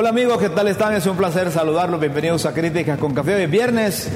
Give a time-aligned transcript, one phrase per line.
[0.00, 0.94] Hola amigos, ¿qué tal están?
[0.94, 2.00] Es un placer saludarlos.
[2.00, 3.34] Bienvenidos a Críticas con Café.
[3.34, 4.08] Hoy es viernes,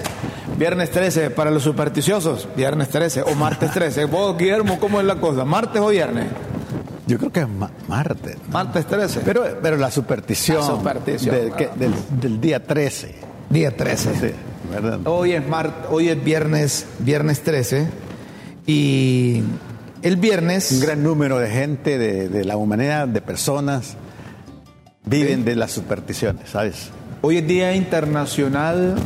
[0.57, 2.49] viernes 13 para los supersticiosos.
[2.57, 4.07] Viernes 13 o martes 13.
[4.07, 5.45] Vos, Guillermo, ¿cómo es la cosa?
[5.45, 6.25] ¿Martes o viernes?
[7.07, 8.39] Yo creo que es ma- martes.
[8.47, 8.53] ¿no?
[8.55, 9.21] Martes 13.
[9.27, 11.77] Pero, pero la superstición, La superstición, del, que- ¿verdad?
[11.77, 13.15] del, del día 13.
[13.51, 14.15] Día 13.
[14.15, 14.31] Sí,
[14.73, 15.01] ¿verdad?
[15.05, 17.87] Hoy es, mar- hoy es viernes, viernes 13.
[18.67, 19.43] Y
[20.01, 20.73] el viernes...
[20.73, 23.99] Un gran número de gente, de, de la humanidad, de personas,
[25.05, 26.91] viven de las supersticiones, ¿sabes?
[27.23, 28.97] Hoy es Día Internacional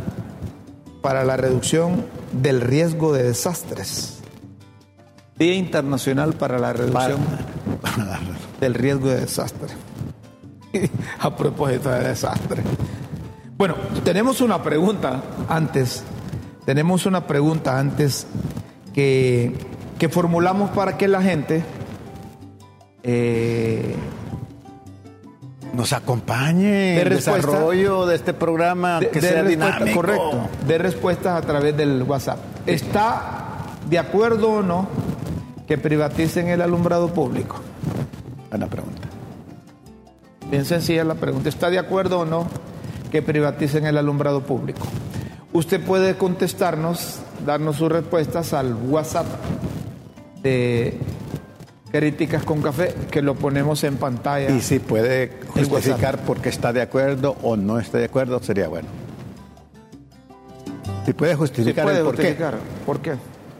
[1.01, 4.19] para la Reducción del Riesgo de Desastres.
[5.37, 7.19] Día Internacional para la Reducción
[8.59, 9.69] del Riesgo de Desastre.
[11.19, 12.61] A propósito de desastre.
[13.57, 16.03] Bueno, tenemos una pregunta antes.
[16.65, 18.27] Tenemos una pregunta antes
[18.93, 19.53] que,
[19.97, 21.63] que formulamos para que la gente
[23.03, 23.88] eh,
[25.79, 29.95] Nos acompañe De el desarrollo de este programa, de- que de sea dinámico.
[29.95, 32.37] Correcto, de respuestas a través del WhatsApp.
[32.65, 34.89] ¿Está de acuerdo o no
[35.69, 37.61] que privaticen el alumbrado público?
[38.49, 39.07] Buena pregunta.
[40.51, 41.47] Bien sencilla la pregunta.
[41.47, 42.45] ¿Está de acuerdo o no
[43.09, 44.85] que privaticen el alumbrado público?
[45.53, 49.27] Usted puede contestarnos, darnos sus respuestas al WhatsApp
[50.43, 50.99] de
[51.91, 54.49] Críticas con Café, que lo ponemos en pantalla.
[54.51, 58.67] Y si puede justificar por qué está de acuerdo o no está de acuerdo, sería
[58.67, 58.87] bueno.
[61.05, 62.37] Si puede justificar puede el por qué.
[62.85, 63.13] ¿Por qué?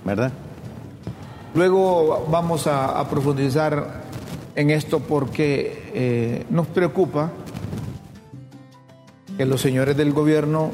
[0.06, 0.32] ¿verdad?
[1.56, 4.04] Luego vamos a, a profundizar
[4.56, 7.32] en esto porque eh, nos preocupa
[9.38, 10.72] que los señores del gobierno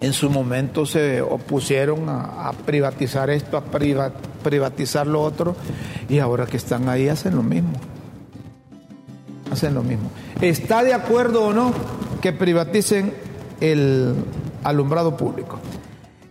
[0.00, 4.10] en su momento se opusieron a, a privatizar esto, a priva-
[4.42, 5.56] privatizar lo otro,
[6.08, 7.72] y ahora que están ahí hacen lo mismo.
[9.50, 10.10] Hacen lo mismo.
[10.40, 11.72] ¿Está de acuerdo o no
[12.20, 13.12] que privaticen
[13.60, 14.14] el
[14.62, 15.58] alumbrado público?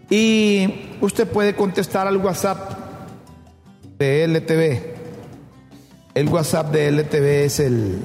[0.09, 2.71] Y usted puede contestar al WhatsApp
[3.97, 4.81] de LTV.
[6.15, 7.99] El WhatsApp de LTV es el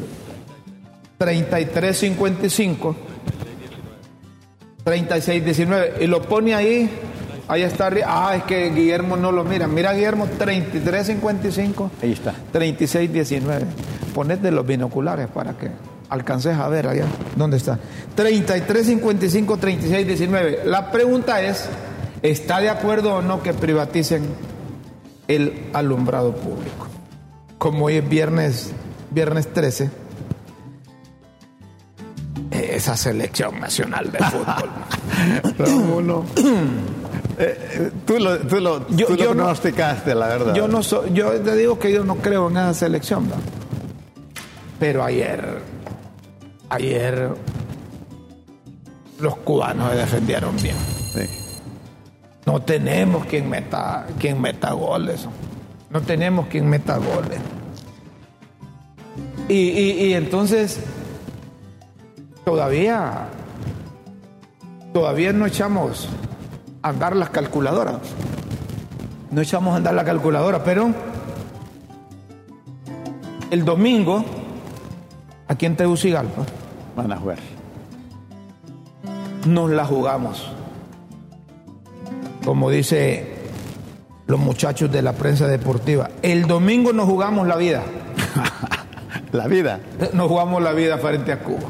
[1.19, 2.97] 3355
[4.84, 6.91] 3619 y lo pone ahí.
[7.49, 7.91] Ahí está.
[7.91, 9.66] arri- Ah, es que Guillermo no lo mira.
[9.66, 12.34] Mira, Guillermo, 3355 Ahí está.
[12.53, 13.66] 3619.
[14.15, 15.71] Ponete los binoculares para que
[16.09, 17.04] alcances a ver allá.
[17.37, 17.78] ¿Dónde está?
[18.15, 20.60] 3355 3619.
[20.65, 21.66] La pregunta es,
[22.22, 24.25] ¿está de acuerdo o no que privaticen
[25.28, 26.87] el alumbrado público?
[27.59, 28.71] Como hoy es viernes,
[29.10, 29.91] viernes 13,
[32.50, 34.71] esa selección nacional de fútbol.
[35.59, 36.25] Rómulo.
[37.39, 40.55] Eh, eh, tú lo, tú lo, Yo- tú lo yo no- pronosticaste, la verdad.
[40.55, 43.37] Yo no soy, yo te digo que yo no creo en esa selección, ¿no?
[44.78, 45.61] pero ayer,
[46.69, 47.31] ayer
[49.21, 50.77] los cubanos se defendieron bien.
[51.15, 51.21] Sí.
[52.47, 55.27] No tenemos quien meta, quien meta goles.
[55.91, 57.39] No tenemos quien meta goles.
[59.49, 60.81] Y, y- y entonces,
[62.45, 63.28] todavía,
[64.93, 66.09] todavía no echamos
[66.84, 67.97] andar las calculadoras.
[69.31, 70.91] No echamos a andar la calculadora, pero
[73.50, 74.25] el domingo,
[75.49, 76.43] aquí en Tegucigalpa,
[76.97, 77.39] Van a jugar.
[79.47, 80.47] nos la jugamos.
[82.45, 83.34] Como dice
[84.27, 87.83] los muchachos de la prensa deportiva, el domingo nos jugamos la vida.
[89.33, 89.80] La vida.
[90.13, 91.66] Nos jugamos la vida frente a Cuba.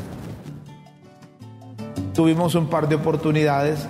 [2.12, 3.86] Tuvimos un par de oportunidades,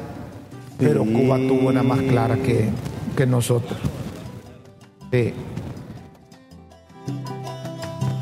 [0.85, 2.69] pero Cuba tuvo una más clara que,
[3.17, 3.79] que nosotros.
[5.11, 5.33] Sí.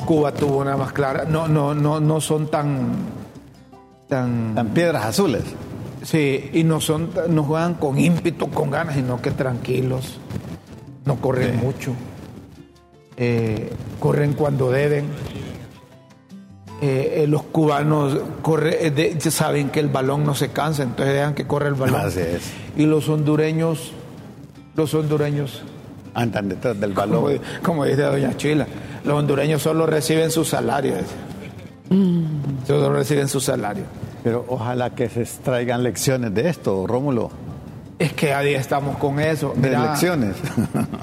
[0.07, 1.25] Cuba tuvo una más clara.
[1.25, 2.93] No, no, no, no son tan,
[4.09, 5.43] tan, piedras azules.
[6.03, 10.19] sí, y no son, no juegan con ímpetu, con ganas, sino que tranquilos.
[11.05, 11.93] No corren mucho.
[13.17, 15.07] Eh, corren cuando deben.
[16.83, 21.15] Eh, eh, los cubanos corre, eh, de- saben que el balón no se cansa, entonces
[21.15, 22.01] dejan que corra el balón.
[22.01, 22.43] Así es.
[22.77, 23.93] Y los hondureños,
[24.77, 25.63] los hondureños,
[26.15, 27.41] Andan detrás del balón.
[27.63, 28.67] como dice doña Chila,
[29.05, 30.97] los hondureños solo reciben su salario.
[30.97, 31.15] dice.
[32.67, 33.85] Solo reciben su salario.
[34.25, 37.31] Pero ojalá que se extraigan lecciones de esto, Rómulo.
[37.99, 39.53] Es que a día estamos con eso.
[39.57, 40.37] De Mira, lecciones.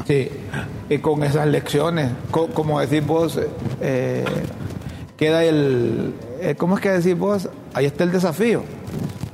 [0.07, 0.29] Sí,
[0.89, 3.39] y con esas lecciones, co- como decís vos,
[3.81, 4.25] eh,
[5.19, 7.49] queda el, eh, ¿cómo es que decís vos?
[7.73, 8.63] Ahí está el desafío.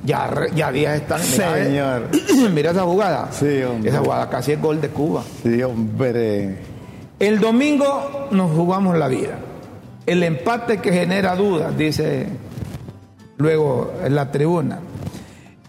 [0.02, 1.20] Ya, ya días están.
[1.20, 2.50] mira, eh, Señor.
[2.52, 3.30] mira esa jugada.
[3.30, 3.90] Sí, hombre.
[3.90, 5.22] Esa jugada casi es gol de Cuba.
[5.44, 6.56] sí, hombre.
[7.20, 9.38] El domingo nos jugamos la vida.
[10.06, 12.26] El empate que genera dudas, dice
[13.36, 14.80] luego en la tribuna.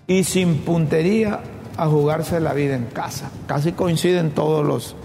[0.08, 1.42] Y sin puntería
[1.78, 3.30] a jugarse la vida en casa.
[3.46, 4.96] Casi coinciden todos los,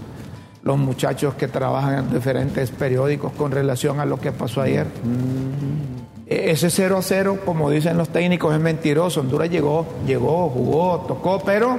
[0.63, 4.87] los muchachos que trabajan en diferentes periódicos con relación a lo que pasó ayer.
[6.25, 9.19] E- Ese 0 a 0, como dicen los técnicos, es mentiroso.
[9.21, 11.77] Honduras llegó, llegó, jugó, tocó, pero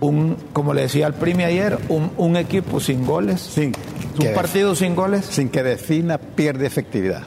[0.00, 4.28] un, como le decía al Primi ayer, un, un equipo sin goles, Sin un que,
[4.30, 5.24] partido sin goles.
[5.26, 7.22] sin que defina, pierde efectividad.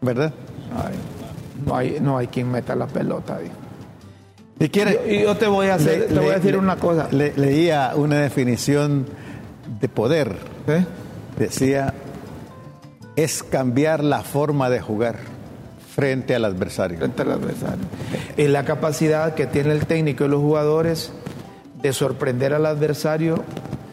[0.00, 0.32] ¿Verdad?
[0.76, 0.94] Ay,
[1.66, 3.50] no, hay, no hay quien meta la pelota ahí.
[4.60, 4.64] Y.
[5.08, 7.08] Y yo te voy a, hacer, Le- te voy a decir le- una cosa.
[7.10, 9.06] le- leía una definición
[9.80, 10.36] de poder.
[10.68, 10.84] ¿eh?
[11.38, 11.92] Decía,
[13.16, 15.16] es cambiar la forma de jugar
[15.94, 16.98] frente al adversario.
[16.98, 17.84] frente al adversario.
[18.36, 21.12] Es la capacidad que tiene el técnico y los jugadores
[21.82, 23.44] de sorprender al adversario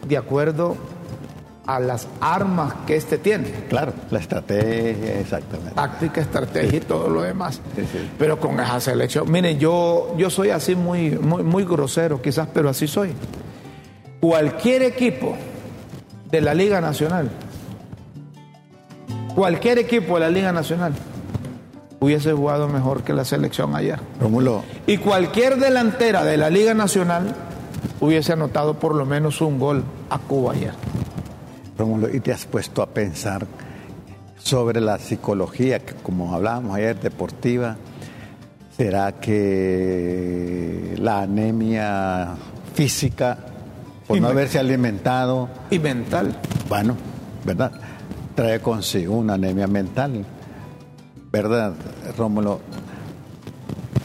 [0.08, 0.76] de acuerdo
[1.66, 3.50] a las armas que éste tiene.
[3.68, 5.74] Claro, la estrategia, exactamente.
[5.74, 7.60] Táctica, estrategia y todo lo demás.
[7.76, 8.10] Sí, sí.
[8.18, 12.68] Pero con esa selección, miren, yo, yo soy así muy, muy, muy grosero quizás, pero
[12.68, 13.12] así soy.
[14.20, 15.36] Cualquier equipo
[16.30, 17.30] de la Liga Nacional,
[19.34, 20.92] cualquier equipo de la Liga Nacional
[22.00, 24.00] hubiese jugado mejor que la selección ayer.
[24.20, 27.32] Rómulo, Y cualquier delantera de la Liga Nacional
[28.00, 30.72] hubiese anotado por lo menos un gol a Cuba ayer.
[31.82, 33.44] Rómulo, y te has puesto a pensar
[34.38, 37.76] sobre la psicología, que como hablábamos ayer, deportiva.
[38.76, 42.34] ¿Será que la anemia
[42.72, 43.36] física,
[44.06, 46.36] por Y no haberse alimentado, Y mental.
[46.68, 46.96] bueno,
[47.44, 47.72] ¿verdad?
[48.36, 50.24] Trae consigo una anemia mental.
[51.32, 51.74] ¿Verdad,
[52.16, 52.60] Rómulo?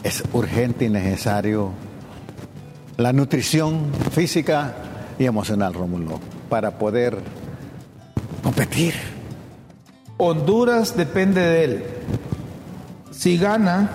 [0.02, 1.70] Es urgente y necesario
[2.96, 4.74] la nutrición física
[5.18, 7.18] y emocional, Rómulo, para poder
[8.42, 8.94] competir.
[10.16, 11.84] Honduras depende de él.
[13.10, 13.88] Si gana,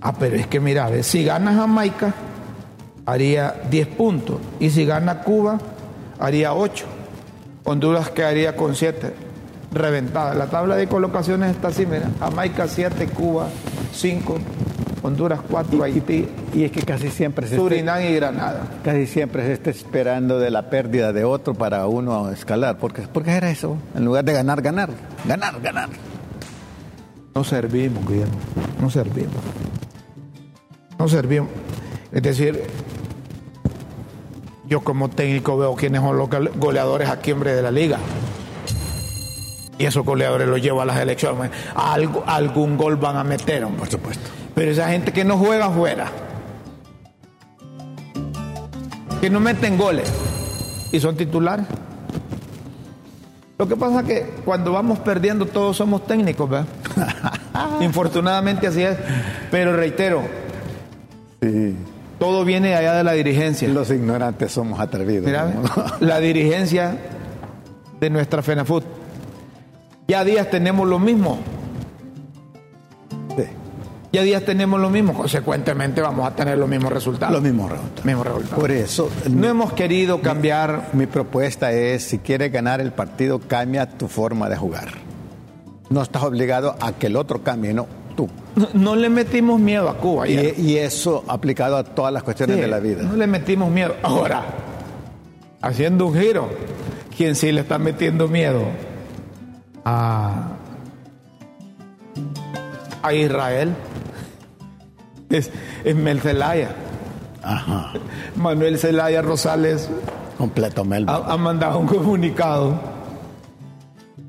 [0.00, 2.14] ah, pero es que mira, si gana Jamaica,
[3.06, 4.36] haría 10 puntos.
[4.60, 5.58] Y si gana Cuba,
[6.18, 6.86] haría 8.
[7.64, 9.14] Honduras quedaría con 7.
[9.72, 10.34] Reventada.
[10.34, 12.10] La tabla de colocaciones está así, mira.
[12.20, 13.48] Jamaica 7, Cuba
[13.92, 14.38] 5,
[15.04, 18.62] Honduras 4, Haití, Y es que casi siempre se está, Surinam y Granada.
[18.84, 22.78] casi siempre se está esperando de la pérdida de otro para uno escalar.
[22.78, 23.76] Porque, ¿Por qué era eso?
[23.96, 24.90] En lugar de ganar, ganar.
[25.24, 25.88] Ganar, ganar.
[27.34, 28.34] No servimos, Guillermo.
[28.80, 29.34] No servimos.
[30.98, 31.48] No servimos.
[32.12, 32.62] Es decir,
[34.66, 37.98] yo como técnico veo quiénes son los gole- goleadores aquí hombre de la liga.
[39.78, 41.50] Y esos goleadores los llevo a las elecciones.
[41.74, 43.66] Algo, algún gol van a meter.
[43.66, 44.30] Por supuesto.
[44.54, 46.06] Pero esa gente que no juega fuera.
[49.20, 50.12] Que no meten goles.
[50.92, 51.66] Y son titulares.
[53.58, 56.66] Lo que pasa es que cuando vamos perdiendo todos somos técnicos, ¿verdad?
[57.80, 58.96] Infortunadamente así es.
[59.50, 60.22] Pero reitero,
[61.40, 61.74] Sí.
[62.18, 63.68] todo viene allá de la dirigencia.
[63.68, 65.30] Los ignorantes somos atrevidos.
[66.00, 66.96] La dirigencia
[68.00, 68.84] de nuestra FENAFUT.
[70.08, 71.38] Ya días tenemos lo mismo.
[74.12, 74.18] Sí.
[74.18, 75.14] Ya días tenemos lo mismo.
[75.14, 77.32] Consecuentemente vamos a tener los mismos resultados.
[77.32, 78.04] Los mismos resultados.
[78.04, 78.60] Mismos resultados.
[78.60, 80.90] Por eso, No hemos querido cambiar.
[80.92, 84.88] mi propuesta es, si quieres ganar el partido, cambia tu forma de jugar.
[85.88, 88.28] No estás obligado a que el otro cambie, no, tú.
[88.56, 90.28] No, no le metimos miedo a Cuba.
[90.28, 93.02] Y, y eso aplicado a todas las cuestiones Sí, de la vida.
[93.02, 93.94] No le metimos miedo.
[94.02, 94.44] Ahora,
[95.62, 96.48] haciendo un giro,
[97.16, 98.62] ¿quién sí le está metiendo miedo?
[99.86, 100.48] A,
[103.02, 103.74] a Israel.
[105.32, 105.50] Es,
[105.84, 106.70] es Mel Zelaya.
[107.42, 107.92] Ajá.
[108.36, 109.88] Manuel Zelaya Rosales
[110.38, 111.14] Completo, Melba.
[111.26, 112.78] ha, ha mandado un comunicado.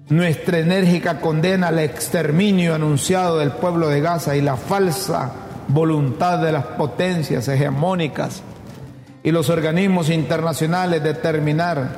[0.10, 5.32] Nuestra enérgica condena al exterminio anunciado del pueblo de Gaza y la falsa
[5.68, 8.42] voluntad de las potencias hegemónicas
[9.24, 11.90] y los organismos internacionales de terminar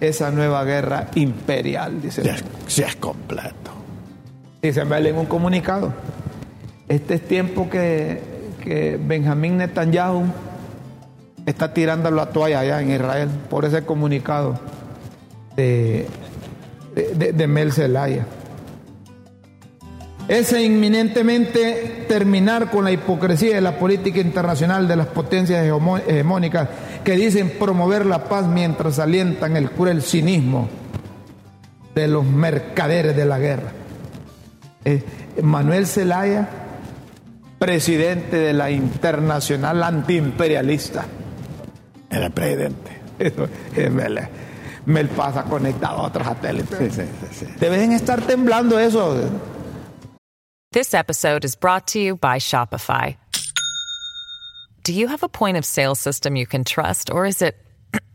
[0.00, 2.22] esa nueva guerra imperial, dice.
[2.28, 2.44] Es-
[2.76, 3.70] ya es completo.
[4.62, 5.92] Dice Mel en un comunicado.
[6.88, 8.20] Este es tiempo que,
[8.62, 10.24] que Benjamín Netanyahu
[11.46, 14.58] está tirando la toalla allá en Israel por ese comunicado
[15.56, 16.06] de,
[17.14, 18.26] de, Mel Zelaya.
[20.28, 25.66] Es inminentemente terminar con la hipocresía de la política internacional de las potencias
[26.06, 26.68] hegemónicas
[27.04, 30.68] que dicen promover la paz mientras alientan el cruel cinismo
[31.94, 33.72] de los mercaderes de la guerra.
[34.84, 35.02] Eh,
[35.42, 36.48] Manuel Zelaya,
[37.66, 41.04] presidente de la Internacional Antiimperialista.
[42.10, 42.90] Era presidente.
[43.20, 44.28] Eso, eh, me, le-
[44.86, 46.76] me pasa conectado a otros satélites.
[46.76, 47.46] Sí, sí, sí, sí.
[47.60, 49.30] Deben estar temblando eso.
[50.72, 53.16] This episode is brought to you by Shopify.
[54.82, 57.54] Do you have a point of sale system you can trust, or is it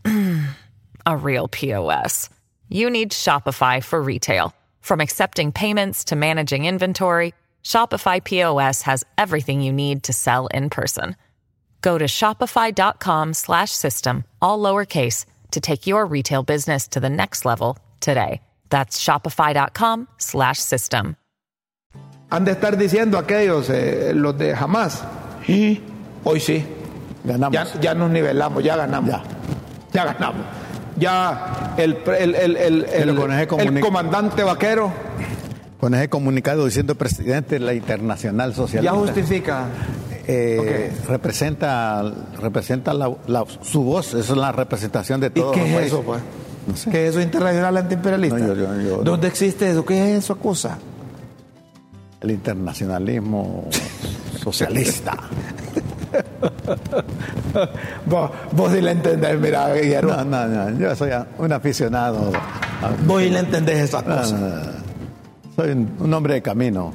[1.05, 2.29] a real POS?
[2.67, 4.53] You need Shopify for retail.
[4.81, 7.33] From accepting payments to managing inventory,
[7.67, 11.15] Shopify POS has everything you need to sell in person.
[11.81, 17.43] Go to shopify.com slash system, all lowercase, to take your retail business to the next
[17.43, 18.39] level today.
[18.69, 21.17] That's shopify.com slash system.
[22.31, 25.03] Han de estar diciendo aquellos, eh, los de Hamas.
[26.23, 26.63] Hoy sí.
[27.25, 27.51] Ganamos.
[27.53, 29.09] Ya, ya nos nivelamos, ya ganamos.
[29.11, 29.23] Ya.
[29.93, 30.45] Ya ganamos.
[30.97, 34.91] Ya el, pre- el, el, el, el- Pero con ese el comandante vaquero
[35.79, 38.95] Con ese comunicado diciendo presidente de la Internacional ya Socialista.
[38.95, 39.65] justifica.
[40.29, 42.03] eh, representa
[42.41, 45.85] representa la- la- su voz, esa es la representación de ¿Y todos qué los es
[45.87, 46.21] eso, pues?
[46.67, 46.89] No sé.
[46.89, 48.37] ¿Qué es eso internacional antiimperialista?
[48.37, 49.85] No, yo- yo- yo- ¿Dónde existe eso?
[49.85, 50.77] ¿Qué es eso cosa?
[52.19, 53.69] El internacionalismo
[54.43, 55.15] socialista.
[58.05, 60.13] Vos, vos sí le entendés, mira, Guillermo.
[60.13, 62.31] No, no, no, yo soy un aficionado.
[63.05, 64.76] Vos sí le entendés no, no.
[65.57, 66.93] Soy un, hombre de camino.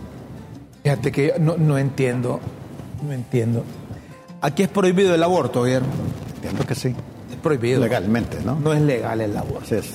[0.84, 2.38] Fíjate que yo no, no entiendo,
[3.04, 3.64] no entiendo.
[4.40, 5.88] Aquí es prohibido el aborto, Guillermo.
[6.36, 6.94] Entiendo que sí.
[7.28, 7.80] Es prohibido.
[7.80, 8.54] Legalmente, ¿no?
[8.54, 9.64] No es legal el aborto.
[9.64, 9.94] Así es.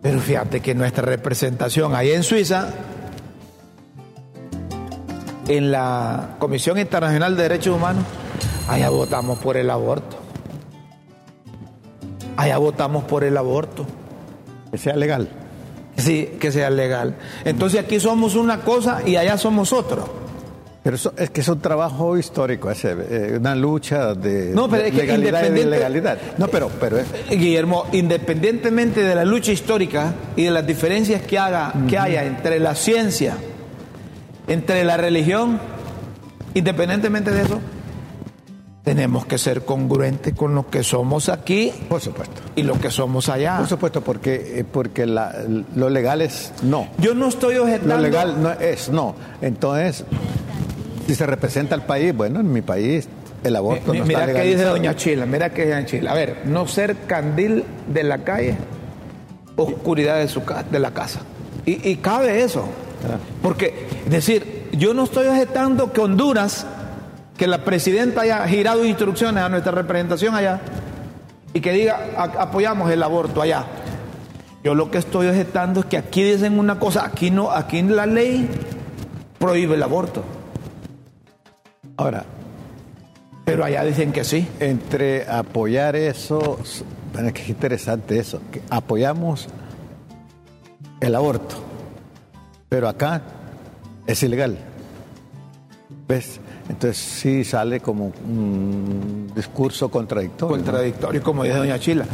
[0.00, 2.70] Pero fíjate que nuestra representación ahí en Suiza,
[5.46, 8.04] en la Comisión Internacional de Derechos Humanos,
[8.68, 10.16] allá votamos por el aborto.
[12.38, 13.84] Allá votamos por el aborto.
[14.70, 15.28] Que sea legal.
[16.00, 17.16] Sí, que sea legal.
[17.44, 20.30] Entonces aquí somos una cosa y allá somos otro.
[20.82, 24.84] Pero eso, es que es un trabajo histórico, ese, eh, una lucha de, No, pero
[24.84, 26.18] es que legalidad y de ilegalidad.
[26.38, 31.20] No, pero, pero es, Eh, Guillermo, independientemente de la lucha histórica y de las diferencias
[31.20, 33.36] que, haga, que haya entre la ciencia,
[34.48, 35.60] entre la religión,
[36.54, 37.60] independientemente de eso,
[38.94, 42.40] tenemos que ser congruentes con lo que somos aquí por supuesto.
[42.56, 43.58] y lo que somos allá.
[43.58, 45.34] Por supuesto, porque, eh, porque la-
[45.76, 46.88] lo legal es no.
[46.98, 47.96] Yo no estoy objetando.
[47.96, 49.14] Lo legal no es no.
[49.40, 50.04] Entonces,
[51.06, 53.08] si se representa al país, bueno, en mi país
[53.44, 54.64] el aborto Mi- no mira está qué dice.
[54.64, 56.10] Doña Chila, mira qué dice Doña Chila.
[56.10, 58.56] A ver, no ser candil de la calle,
[59.56, 61.20] oscuridad de, su, de la casa.
[61.66, 62.64] Y, y cabe eso.
[63.04, 63.16] Ah.
[63.42, 66.66] Porque, es decir, yo no estoy objetando que Honduras,
[67.40, 70.60] que la presidenta haya girado instrucciones a nuestra representación allá
[71.54, 73.64] y que diga "A- apoyamos el aborto allá.
[74.62, 78.04] Yo lo que estoy objetando es que aquí dicen una cosa, aquí no, aquí la
[78.04, 78.46] ley
[79.38, 80.22] prohíbe el aborto,
[81.96, 82.24] Ahora,
[83.46, 84.46] pero allá dicen que sí.
[84.60, 86.58] entre apoyar eso,
[87.32, 89.48] que es interesante eso, apoyamos
[91.00, 91.56] el aborto,
[92.68, 93.22] pero acá
[94.06, 94.58] es ilegal.
[96.10, 96.40] ¿Ves?
[96.68, 100.56] Entonces sí sale como un discurso contradictorio.
[100.56, 100.64] ¿no?
[100.64, 102.04] contradictorio, como dice doña Chila.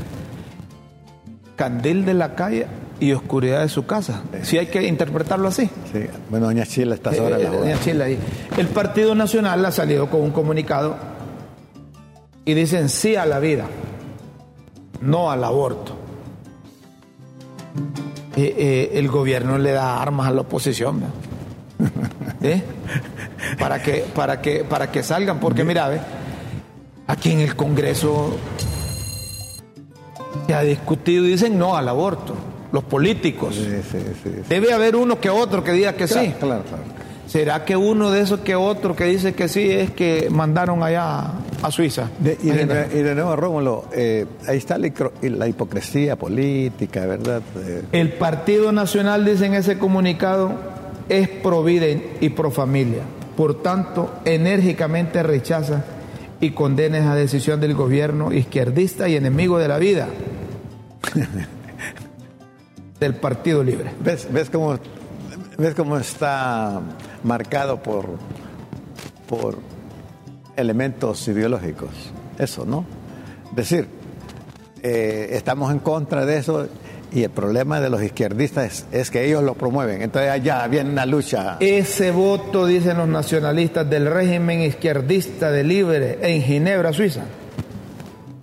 [1.57, 2.67] Candil de la calle
[3.01, 4.21] y oscuridad de su casa.
[4.43, 5.71] Si hay que interpretarlo así.
[5.91, 6.01] Sí.
[6.29, 8.19] Bueno, doña Chila está sobre Eh, la doña Chila ahí.
[8.59, 10.99] El Partido Nacional ha salido con un comunicado
[12.45, 13.65] y dicen sí a la vida,
[15.01, 15.97] no al aborto.
[18.37, 21.01] Eh, eh, el gobierno le da armas a la oposición.
[21.01, 21.07] ¿no?
[22.43, 22.63] ¿Eh?
[23.59, 26.01] Para que, para que, para que salgan, porque mira, ve,
[27.07, 28.37] aquí en el Congreso
[30.47, 32.35] se ha discutido y dicen no al aborto.
[32.73, 33.55] Los políticos.
[33.55, 34.43] Sí, sí, sí, sí.
[34.49, 36.35] Debe haber uno que otro que diga que sí.
[36.39, 36.83] Claro, claro.
[37.27, 41.33] ¿Será que uno de esos que otro que dice que sí es que mandaron allá
[41.63, 42.09] a Suiza?
[42.19, 42.99] De- y, de, Imagínate.
[42.99, 47.43] y de nuevo, Rómulo, eh, ahí está la hipocresía política, ¿verdad?
[47.59, 50.53] Eh, El Partido Nacional, dice en ese comunicado,
[51.09, 51.87] es pro vida
[52.21, 53.03] y pro familia.
[53.37, 55.85] Por tanto, enérgicamente rechaza
[56.41, 60.09] y condena esa decisión del gobierno izquierdista y enemigo de la vida.
[63.01, 63.93] del Partido Libre.
[64.01, 64.79] ¿Ves, ves, cómo,
[65.59, 66.81] ves cómo está
[67.23, 68.07] marcado por,
[69.29, 69.59] por
[70.57, 71.91] elementos ideológicos?
[72.39, 72.85] Eso, ¿no?
[73.55, 73.89] Decir,
[74.83, 76.69] eh, estamos en contra de eso
[77.13, 80.03] y el problema de los izquierdistas es, que ellos lo promueven.
[80.03, 81.57] Entonces allá viene una lucha.
[81.61, 87.23] Ese voto, dicen los nacionalistas del régimen izquierdista de Libre en Ginebra, Suiza,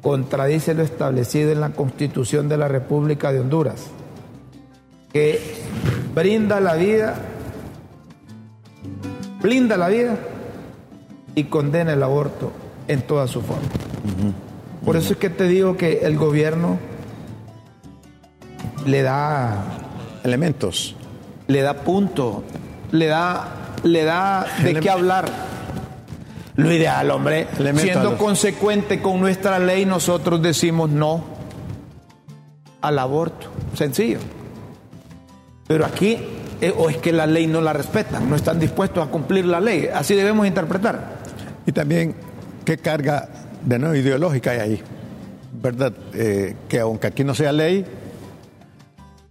[0.02, 3.88] contradice lo establecido en la Constitución de la República de Honduras,
[5.12, 5.40] que
[6.16, 7.16] brinda la vida,
[9.42, 10.18] blinda la vida
[11.36, 12.52] y condena el aborto
[12.88, 13.68] en toda su forma.
[14.86, 16.78] Por eso es que te digo que el gobierno
[18.86, 19.64] le da
[20.24, 20.96] elementos,
[21.48, 22.44] le da punto,
[22.92, 23.48] le da,
[23.84, 25.54] le da de qué hablar.
[26.56, 27.48] Lo ideal, hombre,
[27.78, 31.24] siendo consecuente con nuestra ley, nosotros decimos no
[32.82, 33.48] al aborto.
[33.74, 34.20] Sencillo.
[35.68, 36.20] Pero aquí,
[36.62, 39.60] eh, o es que la ley no la respetan, no están dispuestos a cumplir la
[39.60, 39.90] ley.
[39.92, 41.24] Así debemos interpretar.
[41.66, 42.14] Y también,
[42.66, 43.30] ¿qué carga
[43.64, 44.82] de nuevo ideológica hay ahí?
[45.54, 45.94] ¿Verdad?
[46.14, 47.84] Eh, que aunque aquí no sea ley,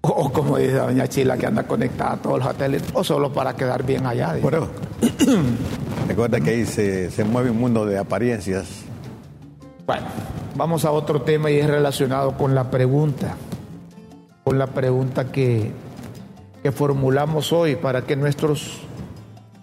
[0.02, 3.54] o como dice doña Chila que anda conectada a todos los satélites, o solo para
[3.54, 4.37] quedar bien allá.
[4.42, 4.68] Bueno,
[6.09, 8.82] recuerda que ahí se, se mueve un mundo de apariencias.
[9.87, 10.06] Bueno,
[10.56, 13.37] vamos a otro tema y es relacionado con la pregunta,
[14.44, 15.71] con la pregunta que,
[16.62, 18.80] que formulamos hoy para que nuestros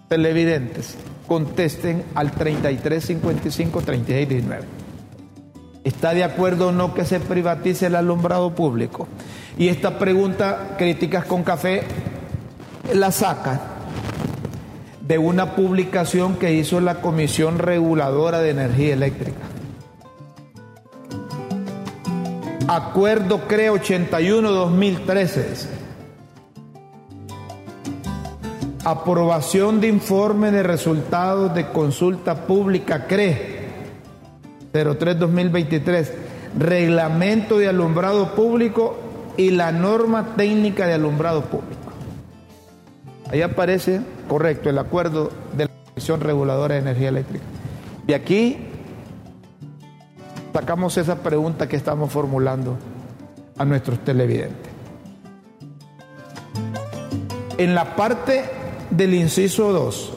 [0.08, 4.64] televidentes contesten al 33 55 36 19.
[5.82, 9.08] ¿Está de acuerdo o no que se privatice el alumbrado público?
[9.56, 11.82] Y esta pregunta, Críticas con Café,
[12.92, 13.60] la saca
[15.00, 19.40] de una publicación que hizo la Comisión Reguladora de Energía Eléctrica.
[22.68, 25.66] Acuerdo CRE 81-2013.
[28.84, 33.59] Aprobación de informe de resultados de consulta pública CRE
[34.72, 36.10] 03-2023.
[36.58, 38.98] Reglamento de alumbrado público
[39.36, 41.80] y la norma técnica de alumbrado público.
[43.30, 47.44] Ahí aparece, correcto, el acuerdo de la Comisión Reguladora de Energía Eléctrica.
[48.06, 48.58] Y aquí
[50.52, 52.76] sacamos esa pregunta que estamos formulando
[53.56, 54.70] a nuestros televidentes.
[57.56, 58.44] En la parte
[58.90, 60.12] del inciso 2,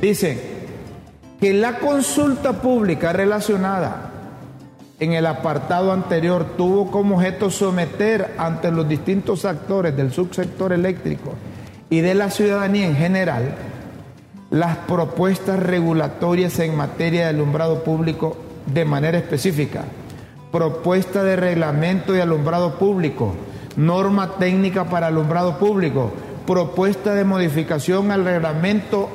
[0.00, 0.59] dice
[1.40, 4.10] que la consulta pública relacionada
[4.98, 11.32] en el apartado anterior tuvo como objeto someter ante los distintos actores del subsector eléctrico
[11.88, 13.54] y de la ciudadanía en general
[14.50, 19.84] las propuestas regulatorias en materia de alumbrado público de manera específica,
[20.52, 23.34] propuesta de reglamento de alumbrado público,
[23.76, 26.12] norma técnica para alumbrado público,
[26.46, 29.08] propuesta de modificación al reglamento,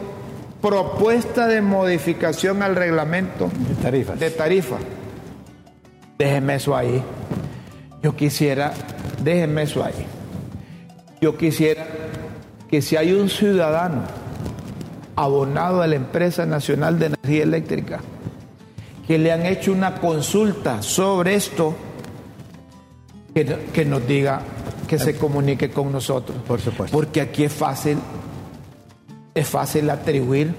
[0.65, 4.19] propuesta de modificación al reglamento de tarifas.
[4.19, 4.77] De tarifa
[6.17, 7.03] Déjenme eso ahí.
[8.01, 8.73] Yo quisiera,
[9.21, 10.05] déjenme eso ahí.
[11.21, 11.85] Yo quisiera
[12.67, 14.03] que si hay un ciudadano
[15.15, 17.99] abonado a la empresa nacional de energía eléctrica,
[19.07, 21.75] que le han hecho una consulta sobre esto,
[23.35, 24.41] que, nos diga,
[24.87, 26.37] que se comunique con nosotros.
[26.47, 26.97] Por supuesto.
[26.97, 27.97] Porque aquí es fácil,
[29.35, 30.55] es fácil atribuir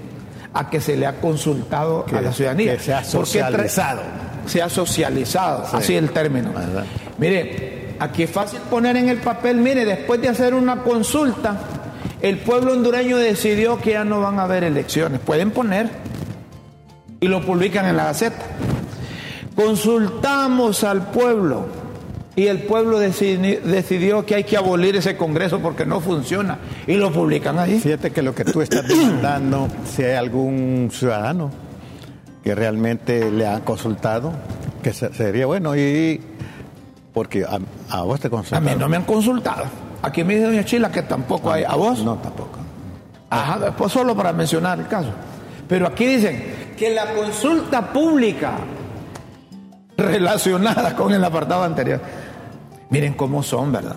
[0.53, 2.77] a que se le ha consultado a la ciudadanía.
[2.77, 4.01] Que se ha socializado
[4.47, 6.51] se ha socializado, así el término.
[7.17, 11.57] Mire, aquí es fácil poner en el papel, mire, después de hacer una consulta,
[12.21, 15.19] el pueblo hondureño decidió que ya no van a haber elecciones.
[15.19, 15.89] Pueden poner
[17.19, 18.45] y lo publican en la Gaceta.
[19.55, 21.65] Consultamos al pueblo
[22.37, 27.11] y el pueblo decidió que hay que abolir ese Congreso porque no funciona y lo
[27.11, 27.79] publican ahí.
[27.79, 31.49] Fíjate que lo que tú estás demandando, si hay algún ciudadano
[32.43, 34.33] que realmente le han consultado,
[34.83, 36.21] que sería bueno y
[37.11, 37.43] porque
[37.89, 38.67] a, vos te consultaron.
[38.67, 39.63] A mí no me han consultado.
[40.03, 41.63] Aquí me dice doña Chila que tampoco hay.
[41.63, 42.03] ¿A vos?
[42.03, 42.59] No, tampoco.
[43.31, 45.09] Ajá, después solo para mencionar el caso.
[45.67, 48.59] Pero aquí dicen que la consulta pública
[49.97, 51.99] relacionada con el apartado anterior.
[52.89, 53.95] Miren cómo son, ¿verdad?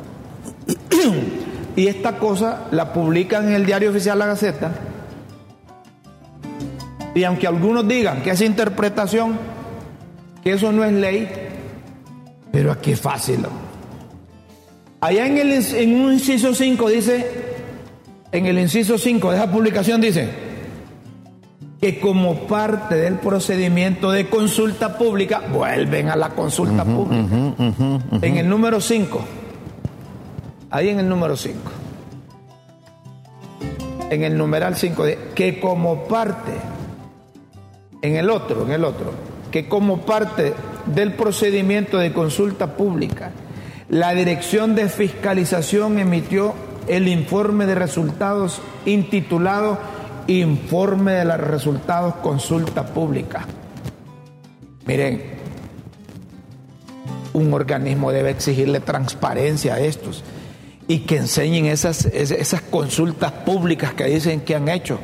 [1.76, 4.72] y esta cosa la publican en el diario oficial La Gaceta
[7.14, 9.38] y aunque algunos digan que es interpretación,
[10.42, 11.28] que eso no es ley,
[12.52, 13.40] pero aquí es fácil.
[15.00, 17.26] Allá en, el, un inciso 5 dice,
[18.32, 20.28] en el inciso 5 de esa publicación dice,
[21.80, 27.54] que como parte del procedimiento de consulta pública, vuelven a la consulta pública.
[28.22, 29.24] en el número 5,
[30.72, 31.58] Ahí en el número 5.
[34.10, 36.52] En el numeral 5, que como parte,
[38.02, 39.12] en el otro, en el otro,
[39.50, 40.54] que como parte
[40.86, 43.32] del procedimiento de consulta pública,
[43.88, 46.54] la Dirección de Fiscalización emitió
[46.86, 49.78] el informe de resultados intitulado
[50.30, 53.46] Informe de los resultados consulta pública.
[54.86, 55.24] Miren,
[57.32, 60.22] un organismo debe exigirle transparencia a estos
[60.86, 62.08] y que enseñen esas,
[62.70, 65.00] consultas públicas que dicen que han hecho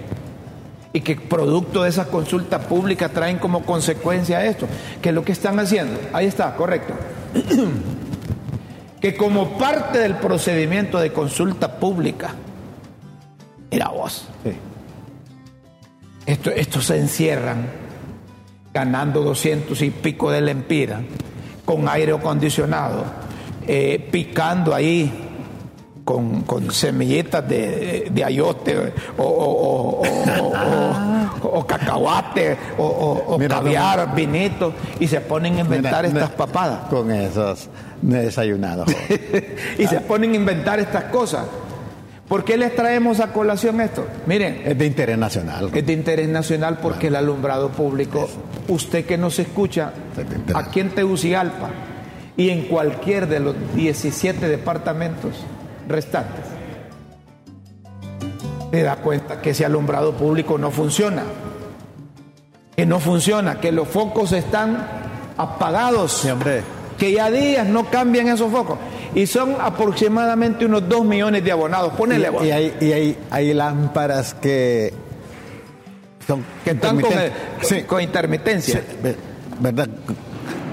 [0.93, 4.69] y que producto de esas consultas públicas traen como consecuencia esto,
[5.03, 5.99] que es lo que están haciendo.
[6.12, 6.95] Ahí está, correcto.
[9.01, 12.33] que como parte del procedimiento de consulta pública,
[13.73, 14.29] mira vos,
[16.27, 17.87] esto, estos se encierran
[18.75, 21.01] ganando 200 y pico de lempira,
[21.65, 23.05] con aire acondicionado,
[23.67, 25.27] eh, picando ahí
[26.05, 30.03] con, con semillitas de, de, ayote o, o,
[31.43, 36.89] o, cacahuate o, caviar, vinito y se ponen a inventar estas papadas.
[36.91, 37.69] Con esos
[38.03, 38.89] desayunados.
[39.79, 41.47] y se ponen a inventar estas cosas.
[42.29, 44.07] ¿Por qué les traemos a colación esto?
[44.27, 44.62] Miren.
[44.65, 45.71] Es de interés nacional.
[45.73, 48.29] Es de interés nacional porque el alumbrado público,
[48.67, 49.93] usted que nos escucha
[50.55, 51.71] aquí en Tegucigalpa
[52.37, 55.37] y en cualquier de los 17 departamentos,
[55.89, 56.45] restantes,
[58.73, 61.23] se da cuenta que ese alumbrado público no funciona,
[62.75, 64.85] que no funciona, que los focos están
[65.37, 66.27] apagados,
[66.99, 68.79] que ya días no cambian esos focos.
[69.16, 71.94] Y son aproximadamente unos 2 millones de abonados.
[71.94, 74.92] Ponele, y, y, hay, y hay, hay lámparas que
[76.26, 77.00] son que están
[77.88, 78.83] con, intermitencia.
[79.59, 79.88] ¿Verdad?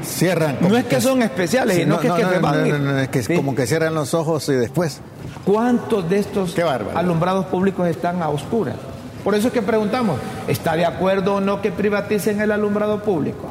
[0.03, 0.58] cierran.
[0.60, 2.99] No es que son especiales, sino que, es que van.
[2.99, 4.99] es que como que cierran los ojos y después.
[5.45, 6.53] ¿Cuántos de estos
[6.95, 8.75] alumbrados públicos están a oscuras?
[9.23, 13.49] Por eso es que preguntamos, ¿está de acuerdo o no que privaticen el alumbrado público?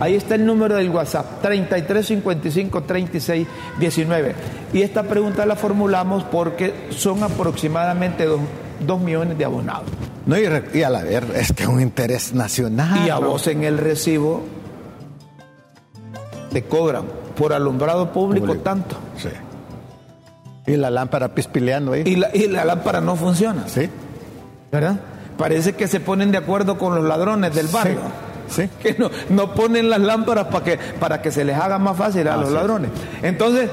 [0.00, 3.46] Ahí está el número del WhatsApp, 3355 36
[3.78, 4.34] 19.
[4.72, 9.84] Y esta pregunta la formulamos porque son aproximadamente dos, millones de abonados.
[10.24, 13.06] No, y, y, a la ver, es que es un interés nacional.
[13.06, 14.42] Y a vos en el recibo
[16.50, 17.04] te cobran
[17.36, 18.96] por alumbrado público, tanto.
[19.18, 19.28] Sí.
[20.66, 22.04] Y la lámpara pispileando ahí.
[22.06, 23.68] Y la, y la lámpara no funciona.
[23.68, 23.88] Sí.
[24.72, 24.98] ¿Verdad?
[25.36, 28.00] Parece que se ponen de acuerdo con los ladrones del barrio.
[28.00, 28.29] Sí.
[28.82, 32.28] Que no, no, ponen las lámparas para que, para que se les haga más fácil
[32.28, 32.90] a los ladrones.
[33.22, 33.70] Entonces,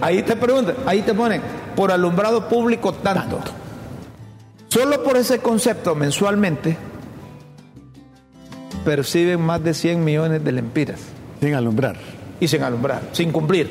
[0.00, 1.40] ahí te preguntan, ahí te ponen,
[1.76, 3.36] por alumbrado público tanto.
[3.36, 3.52] tanto.
[4.68, 6.76] Solo por ese concepto mensualmente
[8.84, 11.00] perciben más de 100 millones de lempiras.
[11.40, 11.96] Sin alumbrar.
[12.40, 13.70] Y sin alumbrar, sin cumplir.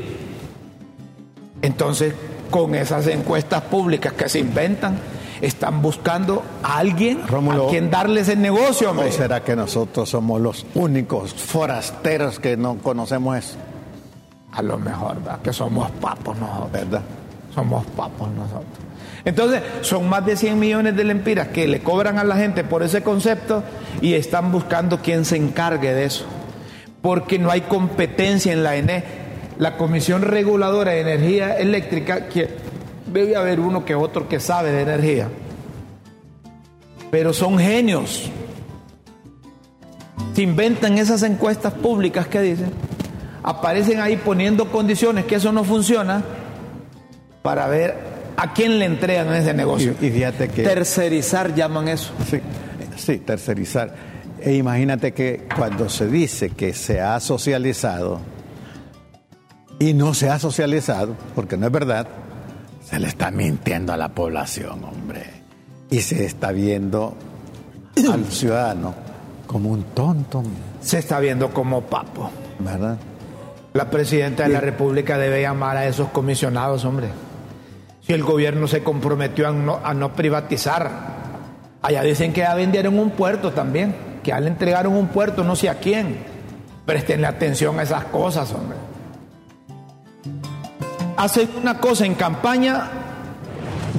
[1.62, 2.14] Entonces,
[2.50, 4.98] con esas encuestas públicas que se inventan,
[5.46, 8.92] están buscando a alguien a quien darles el negocio.
[8.92, 13.58] ¿O será que nosotros somos los únicos forasteros que no conocemos eso?
[14.52, 15.42] A lo mejor, ¿verdad?
[15.42, 16.72] Que somos papos nosotros.
[16.72, 17.02] ¿Verdad?
[17.54, 18.66] Somos papos nosotros.
[19.26, 22.84] Entonces, son más de 100 millones de lempiras que le cobran a la gente por
[22.84, 23.64] ese concepto
[24.02, 26.26] y están buscando quien se encargue de eso
[27.04, 29.04] porque no hay competencia en la ENE.
[29.60, 32.50] La Comisión Reguladora de Energía Eléctrica, que
[33.12, 35.28] debe haber uno que otro que sabe de energía,
[37.12, 38.30] pero son genios.
[40.34, 42.72] Se inventan esas encuestas públicas que dicen,
[43.44, 46.24] aparecen ahí poniendo condiciones que eso no funciona
[47.44, 47.96] para ver
[48.36, 49.94] a quién le entregan ese negocio.
[50.02, 50.64] Y, fíjate que...
[50.64, 52.12] Tercerizar llaman eso.
[52.30, 52.40] Sí,
[52.96, 53.94] sí, tercerizar.
[54.40, 58.20] E imagínate que cuando se dice que se ha socializado
[59.80, 62.08] y no se ha socializado, porque no es verdad,
[62.94, 65.24] se le está mintiendo a la población, hombre.
[65.90, 67.16] Y se está viendo
[67.96, 68.94] al ciudadano
[69.48, 70.44] como un tonto.
[70.80, 72.30] Se está viendo como papo.
[72.60, 73.00] ¿Verdad?
[73.74, 77.08] La presidenta de la República debe llamar a esos comisionados, hombre.
[78.02, 80.92] Si el gobierno se comprometió a no, a no privatizar,
[81.82, 85.68] allá dicen que ya vendieron un puerto también que al entregaron un puerto no sé
[85.68, 86.18] a quién.
[86.86, 88.78] Prestenle atención a esas cosas, hombre.
[91.24, 92.90] Hacen una cosa en campaña,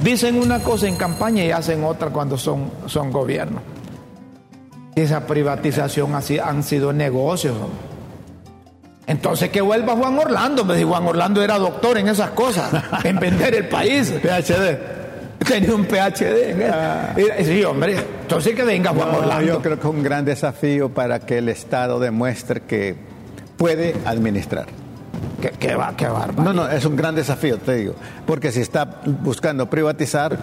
[0.03, 3.61] dicen una cosa en campaña y hacen otra cuando son, son gobierno.
[4.93, 7.55] Esa privatización así han sido negocios.
[9.07, 10.65] Entonces que vuelva Juan Orlando.
[10.65, 12.71] Me dijo, Juan Orlando era doctor en esas cosas,
[13.03, 14.13] en vender el país.
[14.21, 14.77] PhD.
[15.39, 16.63] Tenía un PhD.
[16.71, 17.15] Ah.
[17.43, 17.95] Sí, hombre.
[18.21, 19.47] Entonces que venga Juan Orlando.
[19.47, 22.95] Yo creo que es un gran desafío para que el Estado demuestre que
[23.57, 24.67] puede administrar.
[25.41, 26.43] Qué, qué va, qué bárbaro.
[26.43, 27.95] No, no, es un gran desafío, te digo.
[28.25, 30.37] Porque si está buscando privatizar,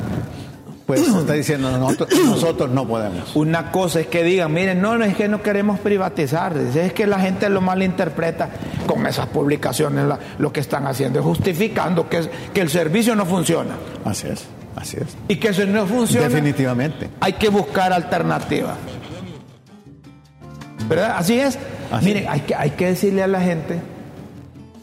[0.86, 3.34] pues está diciendo nosotros, nosotros no podemos.
[3.36, 7.06] Una cosa es que digan, miren, no, no es que no queremos privatizar, es que
[7.06, 8.50] la gente lo malinterpreta
[8.86, 13.24] con esas publicaciones, la- lo que están haciendo es justificando que, que el servicio no
[13.26, 13.76] funciona.
[14.04, 14.44] Así es,
[14.76, 15.16] así es.
[15.28, 16.28] Y que eso no funciona.
[16.28, 17.10] Definitivamente.
[17.20, 18.76] Hay que buscar alternativas.
[20.88, 21.14] ¿Verdad?
[21.16, 21.58] Así es.
[21.90, 23.80] Así Mire, hay que, hay que decirle a la gente.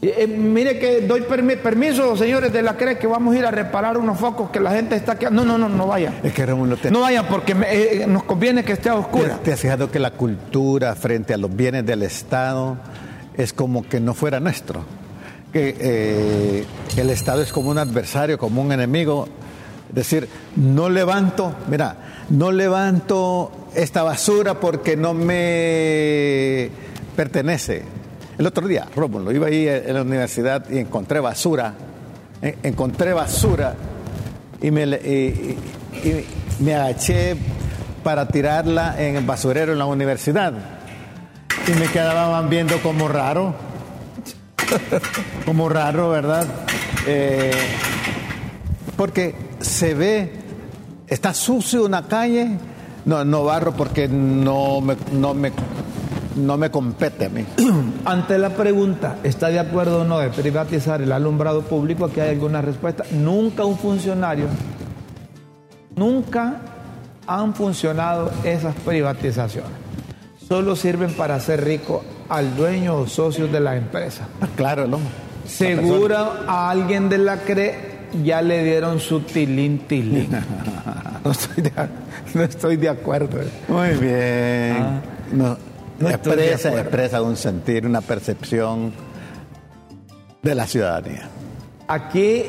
[0.02, 3.46] Eh, eh, mire que doy permi- permiso, señores de la CRE, que vamos a ir
[3.46, 5.26] a reparar unos focos que la gente está aquí.
[5.32, 6.16] No, no, no, no vayan.
[6.24, 9.00] Es que Rómulo, te, No vayan porque me- eh, nos conviene que esté a te,
[9.00, 9.38] oscura.
[9.44, 12.78] te has fijado que la cultura frente a los bienes del Estado
[13.36, 14.84] es como que no fuera nuestro.
[15.52, 19.28] Que el Estado es como un adversario, como un enemigo.
[19.90, 21.96] Es decir, no levanto, mira,
[22.30, 26.70] no levanto esta basura porque no me
[27.16, 27.84] pertenece.
[28.40, 31.74] El otro día, Rómulo, iba ahí en la universidad y encontré basura,
[32.42, 33.76] en- encontré basura
[34.62, 34.84] y me,
[36.74, 37.36] agaché
[38.02, 40.54] para tirarla en el basurero en la universidad.
[41.68, 43.54] Y me quedaban viendo como raro,
[45.46, 46.48] como raro, ¿verdad?
[47.08, 47.52] Eh,
[48.96, 50.32] porque se ve,
[51.08, 52.52] está sucio una calle,
[53.04, 54.80] no, no barro porque no
[55.12, 55.52] no me,
[56.40, 57.46] no me compete a mí.
[58.06, 62.06] Ante la pregunta, ¿está de acuerdo o no de privatizar el alumbrado público?
[62.06, 63.04] Aquí hay alguna respuesta.
[63.12, 64.46] Nunca un funcionario,
[65.96, 66.62] nunca
[67.28, 69.72] han funcionado esas privatizaciones.
[70.48, 74.28] Solo sirven para hacer rico al dueño o socios de la empresa.
[74.42, 75.00] Ah, Claro, ¿no?
[75.46, 76.16] Seguro
[76.48, 77.90] a alguien de la CRE
[78.24, 80.30] ya le dieron su tilín tilín.
[81.24, 81.72] No estoy de,
[82.34, 83.40] no estoy de acuerdo.
[83.68, 84.78] Muy bien.
[84.80, 85.02] Ah.
[85.34, 85.58] No,
[86.00, 88.94] No expresa, un sentir, una percepción
[90.42, 91.28] de la ciudadanía.
[91.88, 92.44] Aquí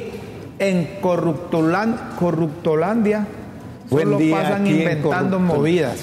[0.59, 3.27] en Corruptolan- Corruptolandia
[3.89, 5.97] Buen solo día pasan inventando movidas.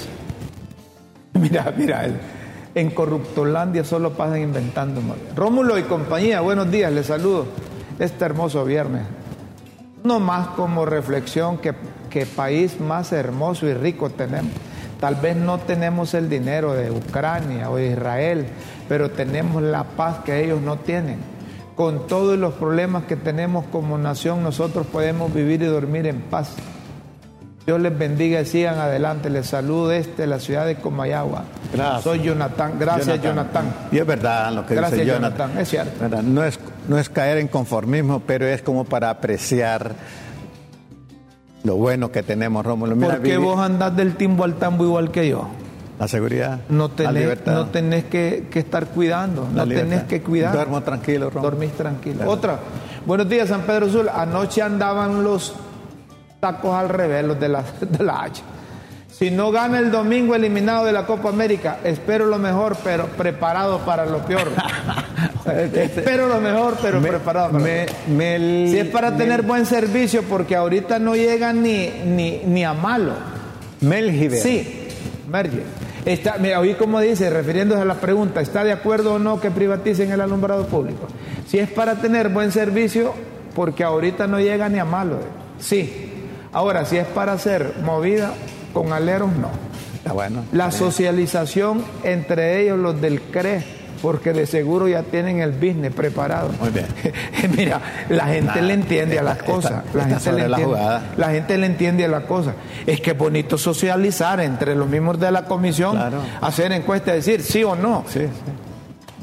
[1.34, 2.08] Mira, mira,
[2.74, 5.34] en Corruptolandia solo pasan inventando movidas.
[5.36, 7.46] Rómulo y compañía, buenos días, les saludo
[7.98, 9.02] este hermoso viernes.
[10.04, 11.74] No más como reflexión que,
[12.10, 14.50] que país más hermoso y rico tenemos.
[15.00, 18.46] Tal vez no tenemos el dinero de Ucrania o de Israel,
[18.88, 21.18] pero tenemos la paz que ellos no tienen.
[21.76, 26.56] Con todos los problemas que tenemos como nación, nosotros podemos vivir y dormir en paz.
[27.64, 29.28] Dios les bendiga y sigan adelante.
[29.28, 31.44] Les saludo desde la ciudad de Comayagua.
[31.72, 32.02] Gracias.
[32.02, 32.72] Soy Jonathan.
[32.80, 33.66] Gracias, Jonathan.
[33.92, 35.50] Y es verdad lo que Gracias, dice Jonathan.
[35.50, 36.22] Jonathan, es cierto.
[36.22, 36.58] No es,
[36.88, 39.92] no es caer en conformismo, pero es como para apreciar
[41.64, 42.94] lo bueno que tenemos, Rómulo.
[42.96, 45.48] Mira, ¿Por qué vos andás del timbo al tambo igual que yo?
[45.98, 47.54] La seguridad, No la tenés, libertad.
[47.54, 50.06] no tenés que, que estar cuidando, La no tenés libertad.
[50.06, 50.52] que cuidar.
[50.54, 51.50] Duermo tranquilo, Rómulo.
[51.50, 52.16] Dormís tranquilo.
[52.18, 52.30] Claro.
[52.30, 52.58] Otra.
[53.04, 54.08] Buenos días, San Pedro Sul.
[54.08, 55.54] Anoche andaban los
[56.38, 58.42] tacos al revés, los de la, de la H.
[59.18, 63.78] Si no gana el domingo eliminado de la Copa América, espero lo mejor, pero preparado
[63.80, 64.48] para lo peor.
[65.74, 68.68] espero lo mejor, pero Me- preparado para me- lo peor.
[68.70, 72.74] Si es para me- tener buen servicio, porque ahorita no llegan ni, ni, ni a
[72.74, 73.12] malo.
[73.80, 74.40] Melgiver.
[74.40, 74.86] Sí,
[75.28, 75.62] Merge.
[76.04, 79.50] Está, mira, oí como dice, refiriéndose a la pregunta, ¿está de acuerdo o no que
[79.50, 81.06] privaticen el alumbrado público?
[81.48, 83.14] Si es para tener buen servicio,
[83.54, 85.16] porque ahorita no llega ni a malo.
[85.16, 85.18] eh.
[85.58, 86.12] Sí.
[86.52, 88.32] Ahora, si es para hacer movida
[88.72, 89.50] con aleros, no.
[89.96, 90.44] Está bueno.
[90.52, 93.62] La socialización entre ellos, los del CRE,
[94.00, 96.50] porque de seguro ya tienen el business preparado.
[96.60, 96.86] Muy bien.
[97.56, 99.82] Mira, la gente le entiende a las cosas.
[99.92, 102.54] la, gente sobre le la entiende, la gente le entiende a la cosa.
[102.86, 106.18] Es que es bonito socializar entre los miembros de la comisión, Claro.
[106.40, 108.04] hacer encuestas, decir sí o no.
[108.08, 108.28] Sí, sí.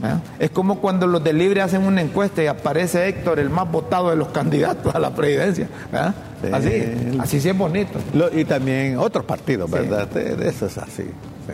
[0.03, 0.19] ¿Ah?
[0.39, 4.09] Es como cuando los de Libre hacen una encuesta y aparece Héctor, el más votado
[4.09, 5.69] de los candidatos a la presidencia.
[5.91, 6.13] ¿verdad?
[6.43, 6.49] Sí.
[6.51, 7.99] Así, así sí es bonito.
[8.13, 10.07] Lo- y también otros partidos, ¿verdad?
[10.07, 11.03] De- de Eso es así.
[11.03, 11.53] sí.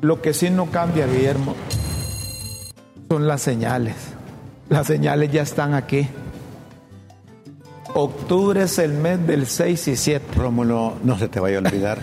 [0.00, 1.54] Lo que sí no cambia, Guillermo,
[3.10, 3.94] son las señales.
[4.68, 6.08] Las señales ya están aquí.
[7.98, 10.26] Octubre es el mes del 6 y 7.
[10.36, 11.98] Rómulo, no se te vaya a olvidar.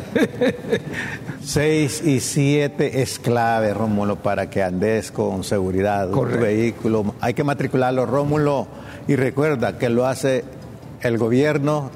[1.45, 6.39] 6 y 7 es clave, Rómulo, para que andes con seguridad Correcto.
[6.39, 7.15] tu vehículo.
[7.21, 8.67] Hay que matricularlo, Rómulo.
[9.07, 10.43] Y recuerda que lo hace
[11.01, 11.91] el gobierno.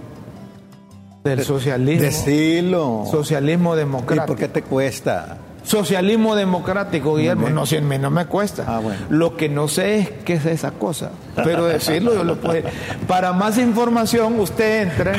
[1.24, 2.04] Del socialismo.
[2.04, 3.04] Decilo.
[3.10, 4.28] Socialismo ¿Y democrático.
[4.28, 5.40] por qué te cuesta?
[5.68, 7.50] Socialismo democrático, Guillermo.
[7.50, 8.64] No, si no me cuesta.
[8.66, 9.02] Ah, bueno.
[9.10, 11.12] Lo que no sé es qué es esa cosa.
[11.36, 12.70] Pero decirlo yo lo puedo.
[13.06, 15.12] Para más información, usted entre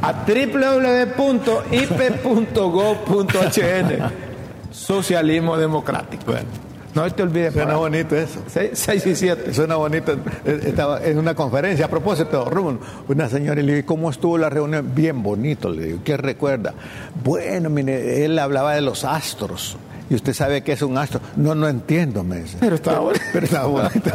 [0.00, 1.50] a www.ip.gov.hn.
[4.70, 6.34] Socialismo democrático.
[6.94, 7.52] No te olvides.
[7.52, 8.40] Suena bonito eso.
[8.48, 9.54] Seis, seis y siete.
[9.54, 10.16] Suena bonito.
[10.44, 14.50] Estaba en una conferencia, a propósito, Rubén, una señora y le dije, ¿cómo estuvo la
[14.50, 14.90] reunión?
[14.94, 16.74] Bien bonito, le digo, ¿qué recuerda?
[17.22, 19.76] Bueno, mire, él hablaba de los astros.
[20.08, 21.20] Y usted sabe qué es un astro.
[21.36, 22.56] No, no entiendo, me dice.
[22.58, 23.24] Pero estaba bonito.
[23.32, 24.10] Pero estaba bonito.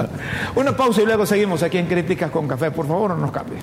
[0.55, 2.71] Una pausa y luego seguimos aquí en Críticas con Café.
[2.71, 3.59] Por favor, no nos cambie.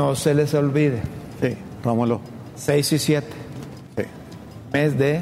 [0.00, 1.02] No se les olvide,
[1.42, 2.22] Sí, Rómulo.
[2.56, 3.26] 6 y 7,
[3.98, 4.02] Sí.
[4.72, 5.20] mes de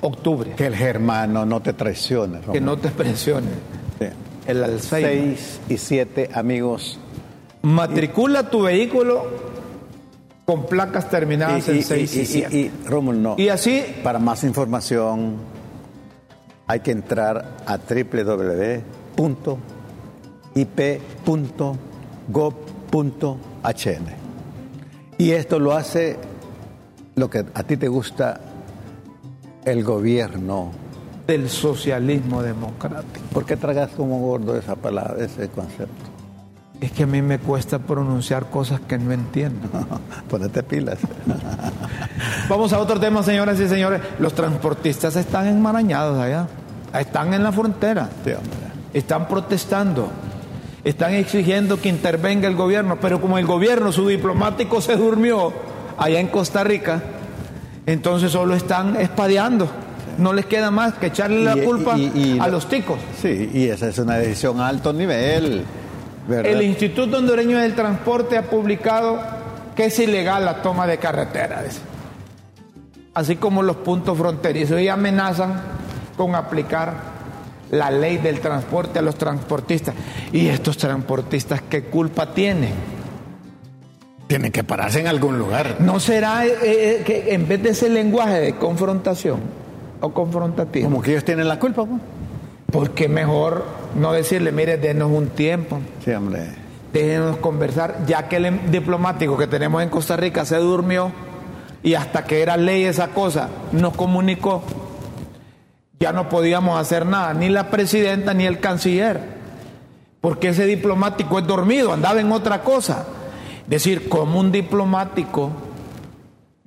[0.00, 0.52] octubre.
[0.56, 2.52] Que el germano no te traicione, Rómulo.
[2.54, 3.50] Que no te presiones.
[3.98, 4.06] Sí.
[4.46, 5.36] El Alzheimer.
[5.36, 6.98] Seis y siete, amigos.
[7.60, 9.26] Matricula tu vehículo
[10.46, 12.56] con placas terminadas en y, 6 y, y- 7.
[12.56, 13.34] y- Rómulo, no.
[13.36, 15.36] Y así, Para más información
[16.66, 17.76] hay que entrar a
[23.66, 24.06] www.ip.gov.hn.
[25.18, 26.16] Y esto lo hace
[27.14, 28.40] lo que a ti te gusta,
[29.64, 30.72] el gobierno.
[31.26, 33.26] del socialismo democrático.
[33.32, 36.04] ¿Por qué tragas como gordo esa palabra, ese concepto?
[36.80, 39.68] Es que a mí me cuesta pronunciar cosas que no entiendo.
[40.30, 40.98] Ponete pilas.
[42.48, 44.02] Vamos a otro tema, señoras y señores.
[44.20, 46.46] Los transportistas están enmarañados allá.
[46.96, 48.08] Están en la frontera.
[48.24, 48.32] Sí.
[48.94, 50.08] Están protestando.
[50.86, 52.96] Están exigiendo que intervenga el gobierno.
[53.00, 55.52] Pero como el gobierno, su diplomático se durmió
[55.98, 57.02] allá en Costa Rica,
[57.86, 59.68] entonces solo están espadeando.
[60.18, 62.98] No les queda más que echarle la Y- culpa y- y- a los ticos.
[63.20, 65.64] Sí, y esa es una decisión a alto nivel.
[66.28, 66.50] ¿verdad?
[66.52, 69.18] El Instituto Hondureño del Transporte ha publicado
[69.76, 71.80] que es ilegal la toma de carretera, dice.
[73.14, 75.54] así como los puntos fronterizos, y amenazan
[76.16, 77.15] con aplicar
[77.70, 79.94] la ley del transporte a los transportistas.
[80.32, 82.72] ¿Y estos transportistas qué culpa tienen?
[84.26, 85.76] Tienen que pararse en algún lugar.
[85.78, 89.38] ¿No será eh, eh, que en vez de ese lenguaje de confrontación
[90.00, 92.00] o confrontativo, Como que ellos tienen la culpa, pues.
[92.72, 95.78] porque mejor no decirle, mire, denos un tiempo?
[96.04, 96.48] Sí, hombre.
[96.92, 101.12] Déjenos conversar, ya que el em- diplomático que tenemos en Costa Rica se durmió
[101.84, 104.62] y hasta que era ley esa cosa nos comunicó,
[105.98, 109.20] ya no podíamos hacer nada, ni la presidenta ni el canciller,
[110.20, 113.06] porque ese diplomático es dormido, andaba en otra cosa.
[113.64, 115.50] Es decir, como un diplomático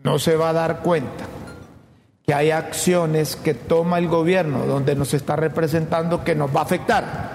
[0.03, 1.25] no se va a dar cuenta
[2.25, 6.63] que hay acciones que toma el gobierno donde nos está representando que nos va a
[6.63, 7.29] afectar.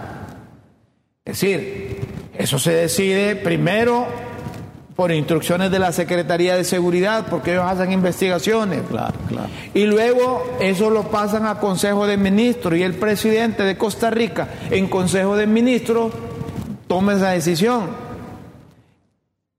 [1.25, 2.01] Es decir,
[2.35, 4.07] eso se decide primero
[4.97, 8.83] por instrucciones de la Secretaría de Seguridad, porque ellos hacen investigaciones.
[8.89, 9.49] Claro, claro.
[9.75, 14.49] Y luego eso lo pasan a Consejo de Ministros y el presidente de Costa Rica
[14.71, 16.13] en Consejo de Ministros
[16.87, 18.05] toma esa decisión.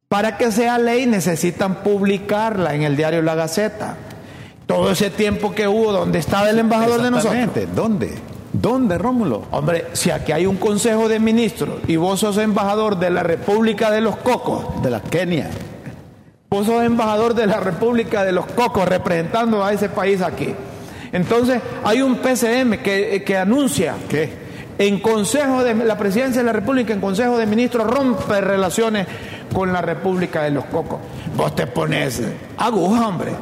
[0.07, 3.97] Para que sea ley necesitan publicarla en el diario La Gaceta.
[4.65, 7.75] Todo ese tiempo que hubo donde estaba el embajador de nosotros.
[7.75, 8.13] ¿Dónde?
[8.61, 9.43] ¿Dónde, Rómulo?
[9.51, 13.91] Hombre, si aquí hay un consejo de ministros y vos sos embajador de la República
[13.91, 15.49] de los Cocos, De la Kenia.
[16.49, 20.55] vos sos embajador de la República de los Cocos representando a ese país aquí.
[21.11, 24.29] Entonces, hay un PCM que, que anuncia ¿Qué?
[24.77, 29.05] en Consejo de la Presidencia de la República, en Consejo de Ministros, rompe relaciones
[29.53, 30.99] con la República de los Cocos.
[31.35, 32.21] Vos te pones
[32.57, 33.33] aguja, hombre.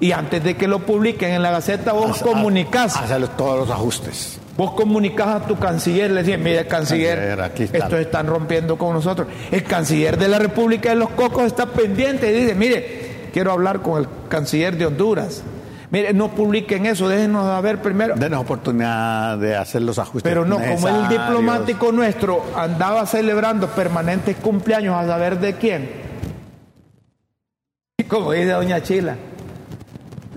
[0.00, 2.96] Y antes de que lo publiquen en la Gaceta, vos comunicás.
[2.96, 4.40] Hacer todos los ajustes.
[4.56, 9.28] Vos comunicás a tu canciller, le decís, mire, canciller, Canciller, estos están rompiendo con nosotros.
[9.50, 13.82] El canciller de la República de los Cocos está pendiente y dice, mire, quiero hablar
[13.82, 15.42] con el canciller de Honduras.
[15.90, 18.14] Mire, no publiquen eso, déjenos a ver primero.
[18.16, 20.22] Denos oportunidad de hacer los ajustes.
[20.22, 25.90] Pero no, como el diplomático nuestro andaba celebrando permanentes cumpleaños a saber de quién.
[28.08, 29.16] Como dice doña Chila,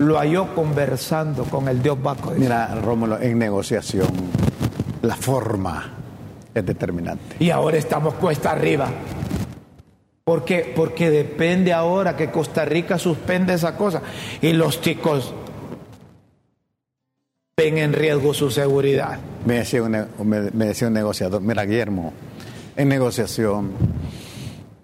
[0.00, 2.30] lo halló conversando con el dios Baco.
[2.30, 4.08] Mira, Rómulo, en negociación,
[5.02, 5.92] la forma
[6.54, 7.36] es determinante.
[7.38, 8.88] Y ahora estamos cuesta arriba.
[10.24, 10.72] ¿Por qué?
[10.74, 14.00] Porque depende ahora que Costa Rica suspende esa cosa.
[14.40, 15.34] Y los chicos
[17.54, 19.18] ven en riesgo su seguridad.
[19.44, 22.14] Me decía, un, me decía un negociador, mira, Guillermo,
[22.74, 23.72] en negociación,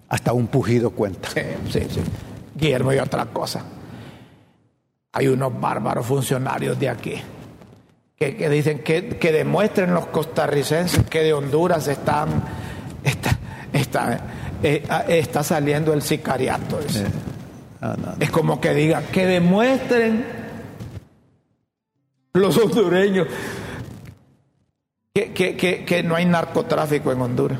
[0.09, 1.29] hasta un pujido cuenta.
[1.29, 1.41] Sí,
[1.71, 2.01] sí, sí.
[2.55, 3.63] Guillermo y otra cosa.
[5.17, 7.15] Hay unos bárbaros funcionarios de aquí
[8.15, 12.43] que, que dicen que, que demuestren los costarricenses que de Honduras están
[13.03, 13.39] está,
[13.73, 14.19] está,
[14.61, 16.77] eh, ah, está saliendo el sicariato.
[16.79, 17.05] dice.
[17.81, 18.15] Ah, no, no.
[18.19, 20.23] Es como que digan que demuestren
[22.33, 23.27] los hondureños
[25.15, 27.59] que, que, no hay narcotráfico en Honduras.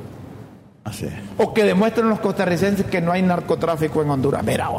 [0.84, 1.08] Así
[1.40, 4.44] O que demuestren los costarricenses que no hay narcotráfico en Honduras.
[4.44, 4.70] Mira,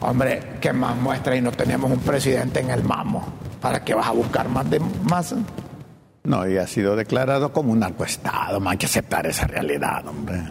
[0.00, 3.24] hombre, ¿qué más muestra y no tenemos un presidente en el mamo?
[3.60, 5.34] ¿Para qué vas a buscar más de más?
[6.24, 10.42] No, y ha sido declarado como un narcoestado, más hay que aceptar esa realidad, hombre.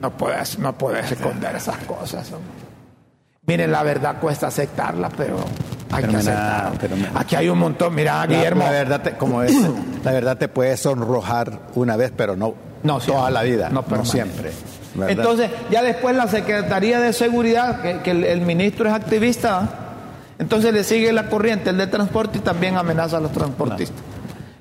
[0.00, 2.62] No puedes, no puedes esconder esas cosas, hombre.
[3.44, 5.36] Miren, la verdad cuesta aceptarla, pero
[5.90, 6.72] hay que aceptarla.
[7.14, 8.62] Aquí hay un montón, mira, Guillermo.
[8.62, 9.52] La verdad, te, como es,
[10.04, 14.04] la verdad te puede sonrojar una vez, pero no, no toda la vida, no, pero
[14.04, 14.52] siempre.
[15.08, 19.68] Entonces, ya después la Secretaría de Seguridad, que, el, ministro es activista,
[20.38, 24.02] entonces le sigue la corriente, el de transporte y también amenaza a los transportistas.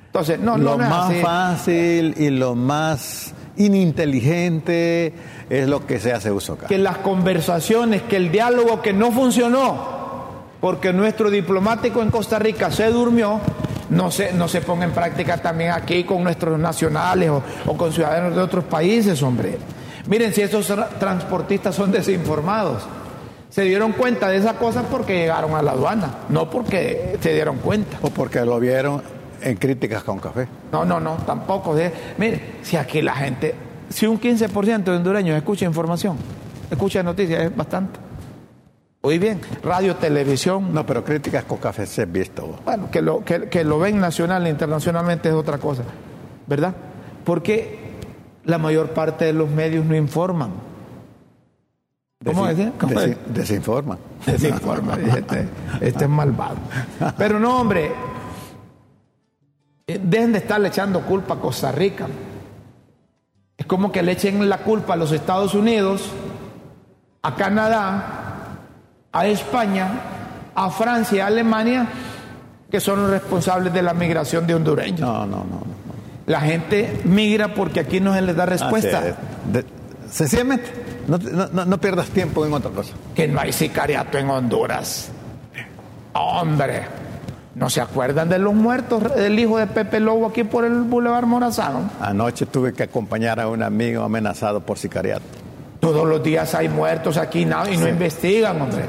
[0.07, 5.13] Entonces, no, lo más fácil y lo más ininteligente
[5.49, 6.67] es lo que se hace uso acá.
[6.67, 10.01] Que las conversaciones, que el diálogo que no funcionó,
[10.59, 13.39] porque nuestro diplomático en Costa Rica se durmió,
[13.89, 18.35] no se, no se ponga en práctica también aquí con nuestros nacionales o, con ciudadanos
[18.35, 19.57] de otros países, hombre.
[20.07, 22.83] Miren, si esos transportistas son desinformados,
[23.49, 27.57] se dieron cuenta de esas cosas porque llegaron a la aduana, no porque se dieron
[27.57, 27.97] cuenta.
[28.01, 29.01] O porque lo vieron
[29.41, 30.47] en críticas con café.
[30.71, 31.75] No, no, no, tampoco.
[32.17, 33.55] Mire, si aquí la gente
[33.91, 36.17] si un 15% de hondureños escucha información,
[36.69, 37.99] escucha noticias, es bastante.
[39.03, 40.73] Muy bien, radio, televisión.
[40.73, 42.59] No, pero críticas con café se han visto.
[42.63, 45.83] Bueno, que lo, que, lo ven nacional e internacionalmente es otra cosa,
[46.47, 46.73] ¿verdad?
[47.25, 47.80] Porque
[48.45, 50.51] la mayor parte de los medios no informan.
[52.23, 53.97] ¿Cómo desinforman.
[54.25, 55.01] Desinforman.
[55.17, 55.47] Este,
[55.81, 56.57] este es malvado.
[57.17, 57.91] Pero no, hombre,
[59.87, 62.07] eh, dejen de estarle echando culpa a Costa Rica.
[63.57, 66.09] Es como que le echen la culpa a los Estados Unidos,
[67.21, 68.57] a Canadá,
[69.11, 69.87] a España,
[70.55, 71.87] a Francia, a Alemania,
[72.69, 75.01] que son los responsables de la migración de hondureños.
[75.01, 75.90] No, no, no.
[76.25, 79.17] La gente migra porque aquí no se les da respuesta.
[80.09, 80.65] sencillamente,
[81.07, 81.17] no,
[81.65, 82.93] no, pierdas tiempo en otra cosa.
[83.15, 85.09] Que no hay sicariato en Honduras.
[86.13, 86.83] Hombre.
[87.53, 91.25] ¿No se acuerdan de los muertos del hijo de Pepe Lobo aquí por el Boulevard
[91.25, 91.91] Morazán?
[91.99, 95.23] Anoche tuve que acompañar a un amigo amenazado por sicariato.
[95.81, 98.85] Todos los días hay muertos aquí y no investigan, hombre.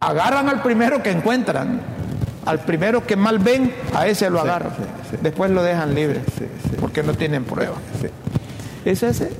[0.00, 1.80] Agarran al primero que encuentran.
[2.46, 4.72] Al primero que mal ven, a ese lo agarran.
[5.20, 6.20] Después lo dejan libre.
[6.80, 7.78] Porque no tienen pruebas.
[8.84, 9.30] Es ese.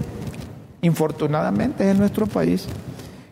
[0.82, 2.66] Infortunadamente es en nuestro país.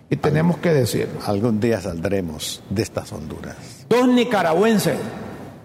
[0.09, 1.21] Y tenemos que decirlo.
[1.27, 3.57] Algún día saldremos de estas Honduras.
[3.89, 4.99] Dos nicaragüenses,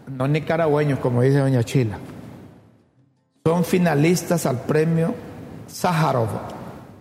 [0.08, 2.00] no nicaragüeños como dice doña Chila,
[3.46, 5.14] son finalistas al premio
[5.68, 6.28] Sájarov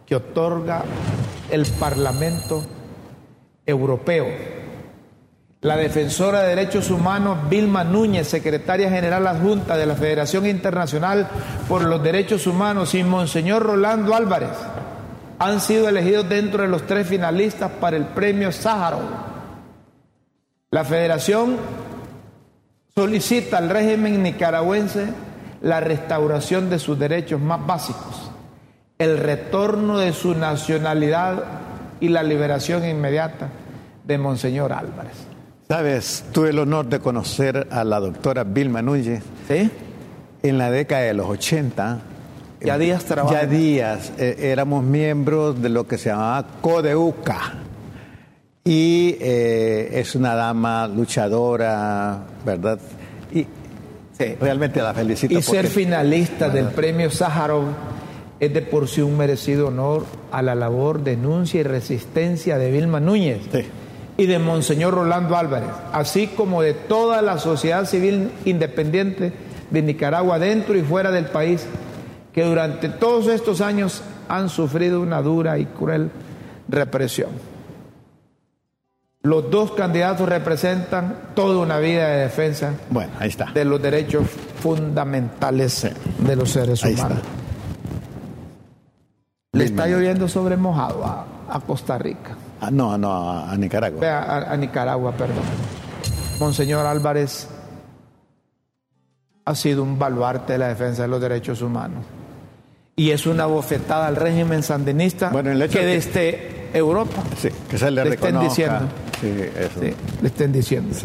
[0.05, 0.85] que otorga
[1.51, 2.65] el Parlamento
[3.67, 4.58] Europeo.
[5.61, 11.29] La defensora de derechos humanos Vilma Núñez, secretaria general adjunta de la Federación Internacional
[11.69, 14.57] por los Derechos Humanos, y Monseñor Rolando Álvarez
[15.41, 19.29] han sido elegidos dentro de los tres finalistas para el premio Sájarov
[20.71, 21.57] la federación
[22.95, 25.07] solicita al régimen nicaragüense
[25.63, 28.31] la restauración de sus derechos más básicos,
[28.99, 31.43] el retorno de su nacionalidad
[32.01, 33.49] y la liberación inmediata
[34.05, 35.38] de Monseñor Álvarez.
[35.69, 39.23] Sabes, tuve el honor de conocer a la doctora Vilma Núñez.
[39.49, 39.71] ¿Sí?
[40.43, 42.01] En la década de los 80.
[42.63, 43.43] Ya días trabajamos.
[43.43, 47.55] Ya días eh, éramos miembros de lo que se llamaba CODEUCA
[48.65, 52.79] y eh, es una dama luchadora, ¿verdad?
[53.33, 53.47] Y
[54.41, 55.39] realmente la felicito.
[55.39, 57.65] Y ser finalista del premio Sájarov
[58.41, 63.01] es de por sí un merecido honor a la labor, denuncia y resistencia de Vilma
[63.01, 63.43] Núñez
[64.19, 69.33] y de Monseñor Rolando Álvarez, así como de toda la sociedad civil independiente
[69.71, 71.65] de Nicaragua dentro y fuera del país,
[72.33, 76.11] que durante todos estos años han sufrido una dura y cruel
[76.69, 77.31] represión.
[79.23, 83.47] Los dos candidatos representan toda una vida de defensa bueno, ahí está.
[83.53, 84.27] de los derechos
[84.61, 85.89] fundamentales
[86.19, 87.19] de los seres humanos.
[89.53, 92.37] Le está lloviendo sobre mojado a, Costa Rica.
[92.61, 94.07] Ah, no, no, a, Nicaragua.
[94.07, 95.45] A, a, Nicaragua, perdón.
[96.41, 97.49] Monseñor Álvarez
[99.45, 102.05] ha sido un baluarte de la defensa de los derechos humanos.
[102.97, 107.79] Y es una bofetada al régimen sandinista bueno, el hecho que desde Europa sí, que
[107.79, 108.81] se le, le estén diciendo.
[109.21, 109.81] Sí, eso.
[109.81, 110.97] le estén diciendo.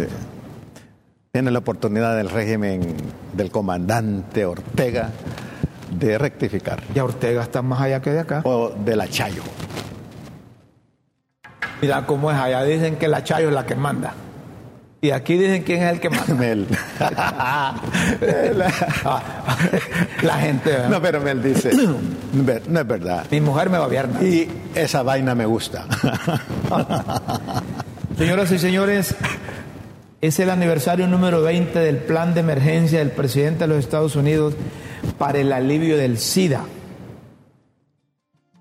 [1.31, 2.95] Tiene la oportunidad del régimen
[3.33, 5.09] del comandante Ortega
[5.97, 6.83] de rectificar.
[6.93, 8.41] Ya Ortega está más allá que de acá.
[8.43, 9.43] O de la Chayo.
[11.82, 12.63] Mira cómo es allá.
[12.63, 14.13] Dicen que la Chayo es la que manda.
[15.03, 16.34] Y aquí dicen quién es el que manda.
[16.34, 16.65] Mel.
[20.24, 20.69] La gente.
[20.69, 20.89] ¿verdad?
[20.89, 21.71] No, pero Mel dice,
[22.69, 23.26] no es verdad.
[23.30, 24.24] Mi mujer me gobierna.
[24.24, 25.86] Y esa vaina me gusta.
[28.17, 29.13] Señoras y señores,
[30.21, 34.53] es el aniversario número 20 del plan de emergencia del presidente de los Estados Unidos
[35.17, 36.61] para el alivio del SIDA.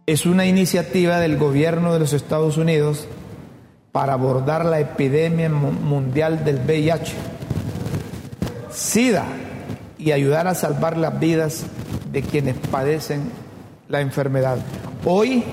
[0.07, 3.07] Es una iniciativa del gobierno de los Estados Unidos
[3.93, 7.13] para abordar la epidemia mu- mundial del VIH,
[8.71, 9.25] SIDA
[9.99, 11.65] y ayudar a salvar las vidas
[12.11, 13.31] de quienes padecen
[13.89, 14.59] la enfermedad.
[15.05, 15.45] Hoy,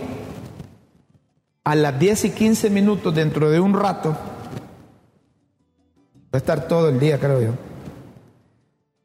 [1.64, 4.18] a las 10 y 15 minutos, dentro de un rato, va
[6.34, 7.52] a estar todo el día, creo yo,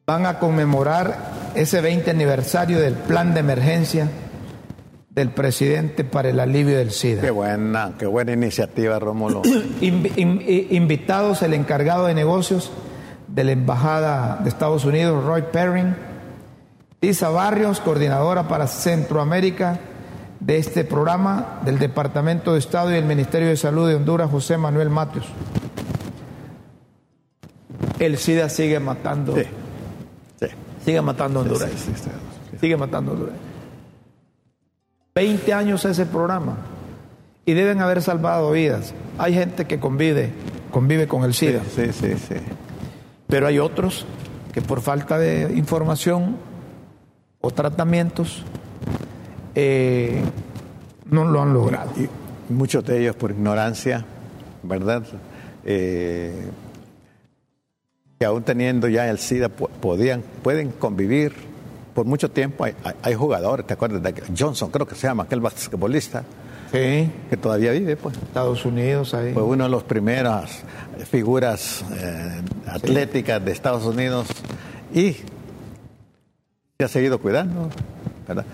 [0.07, 4.07] van a conmemorar ese 20 aniversario del plan de emergencia
[5.15, 7.21] del presidente para el alivio del SIDA.
[7.21, 9.41] Qué buena, qué buena iniciativa, Rómulo.
[9.81, 10.05] In-
[10.45, 12.69] i- invitados el encargado de negocios
[13.29, 15.95] de la Embajada de Estados Unidos, Roy Perrin,
[17.01, 19.79] Lisa Barrios, coordinadora para Centroamérica
[20.41, 24.57] de este programa del Departamento de Estado y el Ministerio de Salud de Honduras, José
[24.57, 25.25] Manuel Matios.
[27.99, 29.43] El SIDA sigue matando, Sí,
[30.41, 30.47] sí.
[30.83, 31.91] sigue matando a Honduras, sí.
[32.59, 33.35] sigue matando a Honduras.
[35.17, 36.57] 20 años ese programa
[37.45, 38.93] y deben haber salvado vidas.
[39.17, 40.31] Hay gente que convive,
[40.71, 42.35] convive con el SIDA, Sí, sí, sí.
[43.25, 44.05] pero hay otros
[44.53, 46.35] que por falta de información
[47.39, 48.43] o tratamientos
[49.55, 50.21] eh,
[51.09, 51.91] no lo han logrado.
[51.95, 52.09] Y
[52.51, 54.03] muchos de ellos por ignorancia,
[54.63, 55.03] ¿verdad?
[55.63, 56.33] Eh,
[58.19, 61.54] que aún teniendo ya el SIDA podían, pueden convivir
[61.95, 62.63] por mucho tiempo.
[62.65, 66.23] Hay, hay- hay jugadores, ¿te acuerdas de Johnson, creo que se llama, aquel basquetbolista
[66.71, 68.17] Sí, que todavía vive, pues.
[68.17, 69.33] Estados Unidos ahí.
[69.33, 70.63] Fue una de las primeras
[71.09, 74.27] figuras eh, atléticas de Estados Unidos
[74.93, 75.13] y
[76.77, 77.69] se ha seguido cuidando,
[78.27, 78.45] ¿verdad?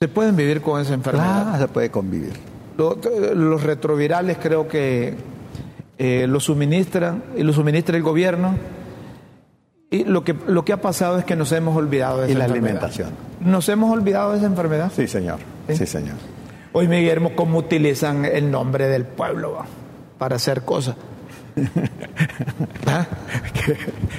[0.00, 1.52] Se pueden vivir con esa enfermedad.
[1.54, 2.32] Ah, se puede convivir.
[2.76, 2.98] Lo-
[3.34, 5.14] los retrovirales creo que
[5.98, 8.54] eh, lo suministran y lo suministra el gobierno.
[9.90, 12.38] Y lo que, lo que ha pasado es que nos hemos olvidado de Y esa
[12.40, 12.76] la enfermedad.
[12.76, 13.10] alimentación.
[13.40, 14.92] Nos hemos olvidado de esa enfermedad.
[14.94, 15.38] Sí, señor.
[15.68, 15.76] Sí.
[15.76, 16.16] Sí, señor.
[16.72, 19.64] Hoy, Guillermo, cómo utilizan el nombre del pueblo va,
[20.18, 20.96] para hacer cosas.
[22.86, 23.06] ¿Ah?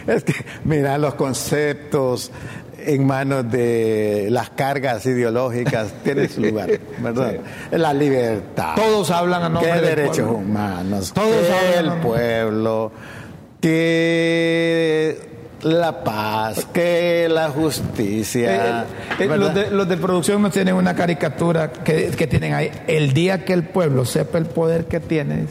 [0.07, 2.31] Es que, mira, los conceptos
[2.79, 6.69] en manos de las cargas ideológicas tienen su lugar,
[7.01, 7.35] ¿verdad?
[7.71, 8.73] La libertad.
[8.75, 10.33] Todos hablan a nombre ¿Qué del derechos pueblo.
[10.37, 11.13] humanos?
[11.13, 12.91] Todos hablan el pueblo,
[13.61, 15.29] que
[15.63, 18.81] la paz, que la justicia.
[18.81, 18.85] Eh,
[19.19, 19.37] eh, ¿verdad?
[19.37, 22.71] los, de, los de producción nos tienen una caricatura que, que tienen ahí.
[22.87, 25.45] El día que el pueblo sepa el poder que tiene.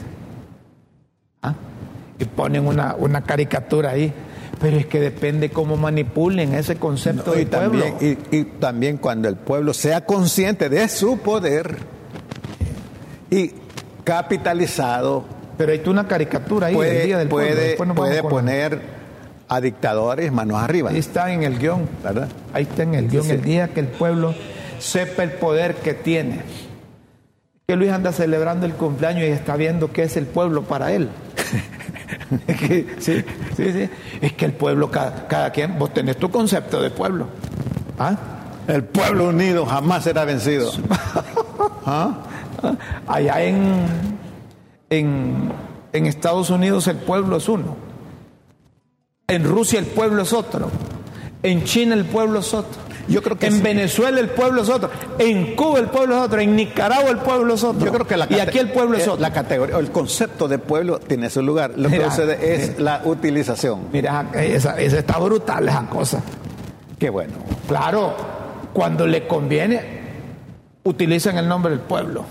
[1.43, 1.55] ¿Ah?
[2.21, 4.13] y ponen una, una caricatura ahí.
[4.61, 7.85] Pero es que depende cómo manipulen ese concepto No, y, del pueblo.
[7.85, 11.77] también, y, y también cuando el pueblo sea consciente de su poder
[13.31, 13.53] y
[14.03, 15.25] capitalizado,
[15.57, 17.55] Pero hay tú una caricatura ahí del día del pueblo.
[17.77, 18.98] puede, puede poner
[19.49, 21.89] a dictadores manos arriba, Ahí está en el guion.
[22.03, 22.29] ¿verdad?
[22.53, 23.31] Ahí está en el guion.
[23.31, 24.35] El día que el pueblo
[24.79, 26.43] sepa el poder que tiene.
[27.67, 31.09] Que Luis anda celebrando el cumpleaños y está viendo qué es el pueblo para él.
[32.47, 33.25] Es que, sí,
[33.57, 33.89] sí, sí.
[34.21, 37.27] Es que el pueblo, cada, cada quien, vos tenés tu concepto de pueblo.
[37.99, 38.17] ¿Ah?
[38.67, 40.71] El pueblo unido jamás será vencido.
[41.87, 42.19] ¿Ah?
[43.07, 43.87] Allá en,
[44.91, 45.53] en,
[45.93, 47.88] en Estados Unidos el pueblo es uno.
[49.31, 50.70] En Rusia el pueblo es otro.
[51.43, 52.81] En China el pueblo es otro.
[53.09, 53.61] Yo creo que en sí.
[53.61, 54.89] Venezuela el pueblo es otro.
[55.18, 56.41] En Cuba el pueblo es otro.
[56.41, 57.85] En Nicaragua el pueblo es otro.
[57.85, 59.20] Yo creo que la y aquí el pueblo es eh, otro.
[59.20, 61.72] La categoría, el concepto de pueblo tiene su lugar.
[61.76, 62.83] Lo que Mira, sucede es mira.
[62.83, 63.89] la utilización.
[63.93, 66.22] Mira, esa, esa está brutal esa cosa.
[66.99, 67.35] Qué bueno.
[67.68, 68.16] Claro,
[68.72, 69.83] cuando le conviene,
[70.85, 72.24] utilizan el nombre del pueblo,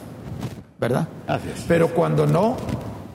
[0.80, 1.08] ¿verdad?
[1.28, 1.64] Así es.
[1.68, 2.58] Pero cuando no,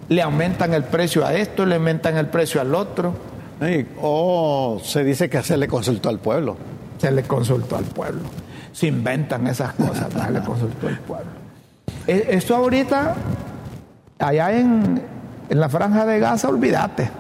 [0.09, 3.32] le aumentan el precio a esto, le aumentan el precio al otro,
[3.63, 6.57] Sí, O se dice que se le consultó al pueblo.
[6.99, 8.23] se le consultó al pueblo.
[8.73, 10.31] Se inventan esas cosas, ¿verdad?
[10.31, 11.31] le consultó al pueblo.
[12.07, 13.15] E- Esto ahorita,
[14.19, 15.03] allá en,
[15.49, 17.11] en la franja de Gaza, olvídate.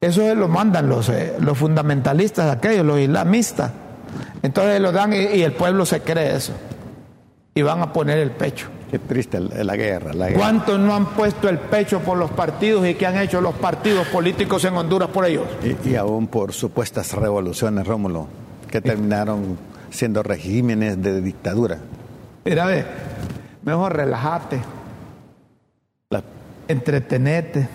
[0.00, 3.70] Eso se lo mandan los, eh, los fundamentalistas aquellos, los islamistas.
[4.42, 6.52] Entonces lo dan y, y el pueblo se cree eso.
[7.54, 8.68] Y van a poner el pecho.
[8.90, 10.12] Qué triste la guerra.
[10.14, 10.38] La guerra.
[10.38, 14.06] ¿Cuántos no han puesto el pecho por los partidos y qué han hecho los partidos
[14.08, 15.44] políticos en Honduras por ellos?
[15.84, 18.28] Y, y aún por supuestas revoluciones, Rómulo,
[18.70, 19.58] que terminaron
[19.90, 21.78] siendo regímenes de dictadura.
[22.44, 22.84] Mira, ve,
[23.64, 24.60] mejor relájate,
[26.10, 26.22] La-
[26.68, 27.68] entretenete,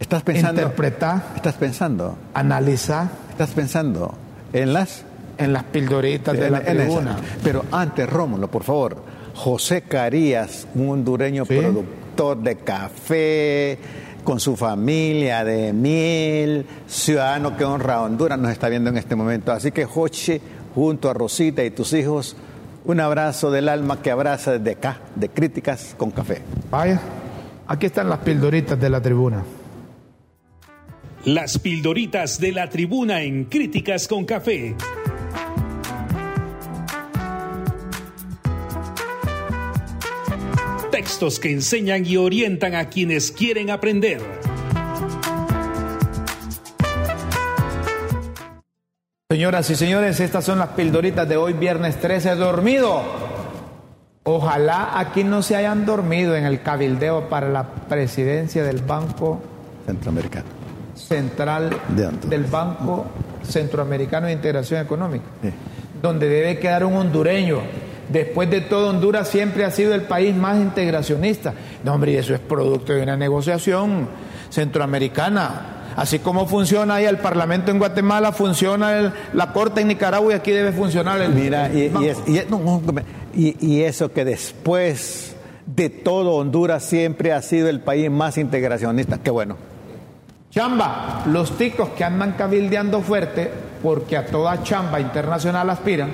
[0.00, 0.60] Estás pensando.
[0.62, 2.16] interpretar, Estás pensando.
[2.34, 4.12] analizar Estás pensando
[4.52, 5.04] en las.
[5.38, 7.16] en las pildoritas de en- la tribuna.
[7.44, 9.21] Pero antes, Rómulo, por favor.
[9.34, 11.54] José Carías, un hondureño Sí.
[11.56, 13.78] productor de café,
[14.24, 19.16] con su familia de miel, ciudadano que honra a Honduras, nos está viendo en este
[19.16, 19.50] momento.
[19.52, 20.40] Así que, Joche,
[20.74, 22.36] junto a Rosita y tus hijos,
[22.84, 26.42] un abrazo del alma que abraza desde acá, de críticas con café.
[26.70, 27.00] Vaya,
[27.66, 29.42] aquí están las pildoritas de la tribuna.
[31.24, 34.74] Las pildoritas de la tribuna en Críticas con Café.
[40.92, 44.20] Textos que enseñan y orientan a quienes quieren aprender.
[49.30, 53.02] Señoras y señores, estas son las pildoritas de hoy, viernes 13, dormido.
[54.24, 59.40] Ojalá aquí no se hayan dormido en el cabildeo para la presidencia del Banco
[59.86, 60.44] Centroamericano.
[60.94, 63.06] Central De del Banco
[63.42, 65.48] Centroamericano de Integración Económica, Sí.
[66.02, 67.60] donde debe quedar un hondureño.
[68.08, 71.54] Después de todo, Honduras siempre ha sido el país más integracionista.
[71.84, 74.08] No, hombre, y eso es producto de una negociación
[74.50, 75.78] centroamericana.
[75.96, 80.36] Así como funciona ahí el Parlamento en Guatemala, funciona el- la Corte en Nicaragua y
[80.36, 81.32] aquí debe funcionar el.
[81.34, 82.82] Mira, y, es- y es- no, no,
[83.34, 85.36] y- y eso que después
[85.66, 89.18] de todo Honduras siempre ha sido el país más integracionista.
[89.22, 89.56] Qué bueno.
[90.50, 93.50] Chamba, los ticos que andan cabildeando fuerte,
[93.82, 96.10] porque a toda chamba internacional aspiran,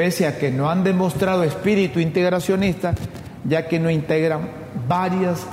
[0.00, 2.94] pese a que no han demostrado espíritu integracionista,
[3.44, 4.48] ya que no integran
[4.88, 5.46] varias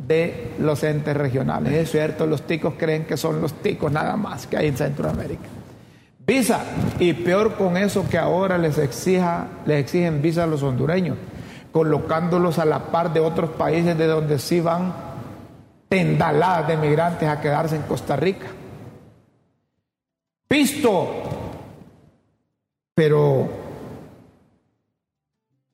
[0.00, 1.72] de los entes regionales.
[1.74, 5.44] Es cierto, los ticos creen que son los ticos nada más que hay en Centroamérica.
[6.26, 6.64] Visa,
[6.98, 11.16] y peor con eso que ahora les, exija, les exigen visa a los hondureños,
[11.70, 14.92] colocándolos a la par de otros países de donde sí van
[15.88, 18.46] tendaladas de migrantes a quedarse en Costa Rica.
[20.48, 21.22] Pisto,
[22.96, 23.62] pero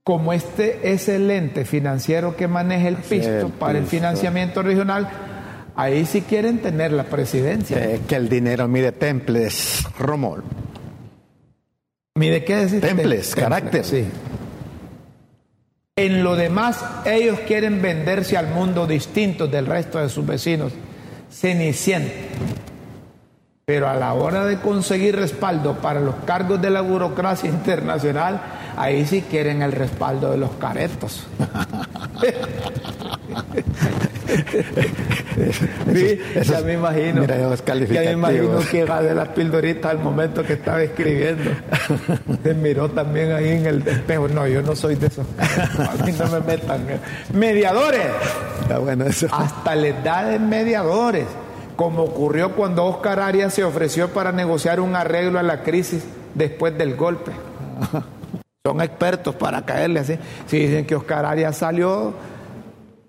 [0.05, 5.09] como este es el ente financiero que maneja el pisto para el financiamiento regional,
[5.77, 7.79] ahí sí quieren tener la presidencia.
[7.79, 10.43] Eh, que el dinero mide temples, Romol.
[12.15, 12.81] Mire, ¿qué decir?
[12.81, 13.85] Temples, carácter.
[13.85, 14.07] Sí.
[15.97, 20.73] En lo demás, ellos quieren venderse al mundo distinto del resto de sus vecinos,
[21.31, 22.13] cenicientos.
[23.67, 28.41] Pero a la hora de conseguir respaldo para los cargos de la burocracia internacional,
[28.77, 31.27] ahí sí quieren el respaldo de los caretos.
[35.93, 37.23] Sí, eso ya me imagino.
[37.23, 41.51] mira, ya me imagino que va de las pildoritas al momento que estaba escribiendo.
[42.43, 44.29] Se miró también ahí en el espejo.
[44.29, 45.27] No, yo no soy de esos.
[45.39, 46.87] A mí no me metan.
[47.33, 48.07] Mediadores.
[48.63, 49.27] Está bueno eso.
[49.33, 51.27] Hasta les da de mediadores.
[51.77, 56.05] Como ocurrió cuando Oscar Arias se ofreció para negociar un arreglo a la crisis
[56.35, 57.33] después del golpe.
[58.63, 60.19] Son expertos para caerle así.
[60.47, 62.13] Si dicen que Oscar Arias salió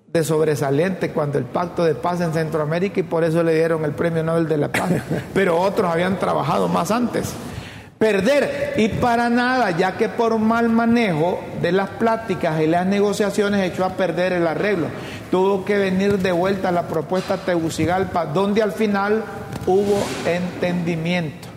[0.08, 3.92] de sobresaliente cuando el pacto de paz en Centroamérica y por eso le dieron el
[3.92, 4.92] premio Nobel de la Paz.
[5.34, 7.34] Pero otros habían trabajado más antes.
[7.98, 13.70] Perder y para nada, ya que por mal manejo de las pláticas y las negociaciones
[13.70, 14.88] echó a perder el arreglo.
[15.32, 19.22] Tuvo que venir de vuelta la propuesta Tegucigalpa, donde al final
[19.68, 21.50] hubo entendimiento.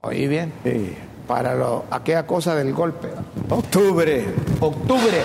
[0.00, 0.96] Oí bien, Sí.
[1.30, 3.06] Para lo, aquella cosa del golpe.
[3.48, 4.26] Octubre.
[4.58, 5.18] Octubre,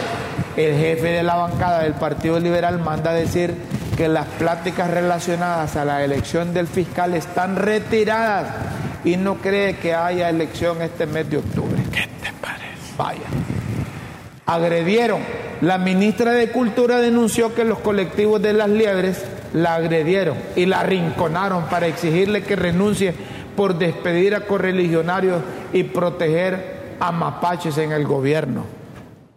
[0.55, 3.55] el jefe de la bancada del Partido Liberal manda a decir
[3.97, 8.53] que las pláticas relacionadas a la elección del fiscal están retiradas
[9.03, 11.81] y no cree que haya elección este mes de octubre.
[11.91, 12.93] ¿Qué te parece?
[12.99, 13.25] Vaya.
[14.45, 15.21] Agredieron.
[15.61, 20.81] La ministra de Cultura denunció que los colectivos de las liebres la agredieron y la
[20.81, 23.15] arrinconaron para exigirle que renuncie
[23.55, 25.41] por despedir a correligionarios
[25.73, 28.63] y proteger a mapaches en el gobierno.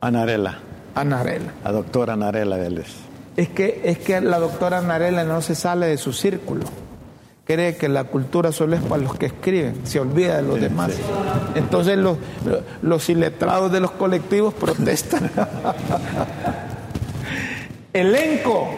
[0.01, 0.59] Anarela.
[0.95, 1.53] Anarela.
[1.65, 2.89] La doctora Anarela Vélez.
[3.37, 6.65] Es que, es que la doctora Anarela no se sale de su círculo.
[7.45, 10.91] Cree que la cultura solo es para los que escriben, se olvida de los demás.
[11.55, 12.19] Entonces los,
[12.83, 15.31] los iletrados de los colectivos protestan.
[17.93, 18.69] Elenco.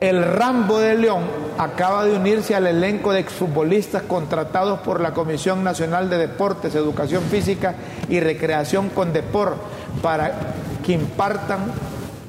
[0.00, 5.64] El Rambo de León acaba de unirse al elenco de exfutbolistas contratados por la Comisión
[5.64, 7.74] Nacional de Deportes, Educación Física
[8.08, 9.56] y Recreación con Depor
[10.02, 10.32] para
[10.84, 11.72] que impartan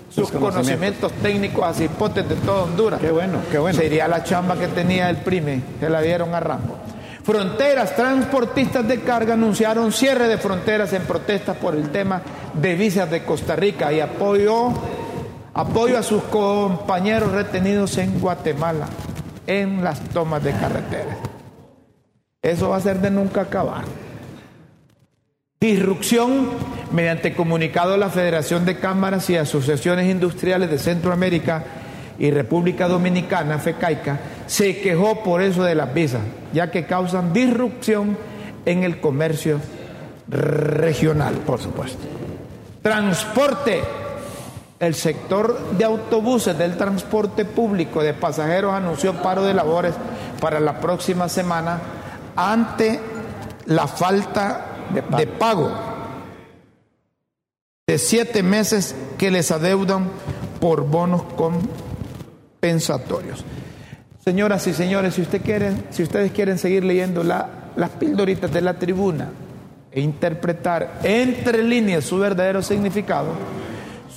[0.10, 0.52] sus conocimientos.
[0.54, 3.00] conocimientos técnicos a cipotes de toda Honduras.
[3.00, 3.78] Qué bueno, qué bueno.
[3.78, 6.76] Sería la chamba que tenía el PRIME, se la dieron a Rambo.
[7.24, 12.22] Fronteras, transportistas de carga anunciaron cierre de fronteras en protestas por el tema
[12.54, 14.70] de visas de Costa Rica y apoyo,
[15.54, 18.88] apoyo a sus compañeros retenidos en Guatemala.
[19.48, 21.18] En las tomas de carretera.
[22.42, 23.86] Eso va a ser de nunca acabar.
[25.60, 26.50] Disrupción
[26.92, 31.64] mediante comunicado de la Federación de Cámaras y Asociaciones Industriales de Centroamérica
[32.20, 36.22] y República Dominicana, FECAICA, se quejó por eso de las visas,
[36.54, 38.18] ya que causan disrupción
[38.66, 39.60] en el comercio
[40.28, 42.00] regional, por supuesto.
[42.82, 43.82] Transporte.
[44.80, 49.96] El sector de autobuses del transporte público de pasajeros anunció paro de labores
[50.40, 51.80] para la próxima semana
[52.36, 53.00] ante
[53.66, 55.72] la falta de pago, de, pago
[57.88, 60.10] de siete meses que les adeudan
[60.60, 61.24] por bonos
[62.62, 63.44] compensatorios.
[64.24, 68.62] Señoras y señores, si, usted quieren, si ustedes quieren seguir leyendo la, las pildoritas de
[68.62, 69.30] la tribuna
[69.90, 73.30] e interpretar entre líneas su verdadero significado,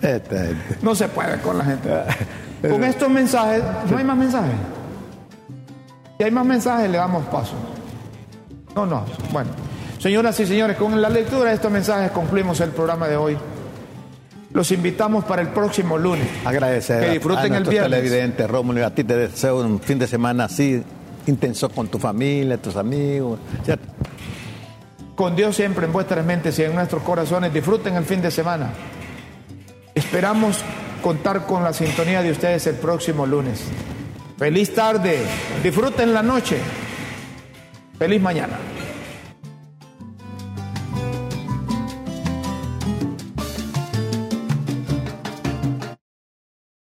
[0.81, 1.89] no se puede con la gente.
[2.69, 4.53] Con estos mensajes, ¿no hay más mensajes?
[6.19, 7.55] Si hay más mensajes, le damos paso.
[8.75, 9.05] No, no.
[9.31, 9.49] Bueno,
[9.99, 13.37] señoras y señores, con la lectura de estos mensajes concluimos el programa de hoy.
[14.53, 16.27] Los invitamos para el próximo lunes.
[16.45, 17.03] Agradecer.
[17.05, 17.91] Que disfruten a el viernes.
[17.91, 20.83] televidente Rómulo, a ti te deseo un fin de semana así
[21.27, 23.39] intenso con tu familia, tus amigos.
[25.15, 27.53] Con Dios siempre en vuestras mentes y en nuestros corazones.
[27.53, 28.71] Disfruten el fin de semana.
[29.93, 30.63] Esperamos
[31.01, 33.63] contar con la sintonía de ustedes el próximo lunes.
[34.37, 35.19] Feliz tarde,
[35.61, 36.57] disfruten la noche,
[38.01, 38.57] feliz mañana.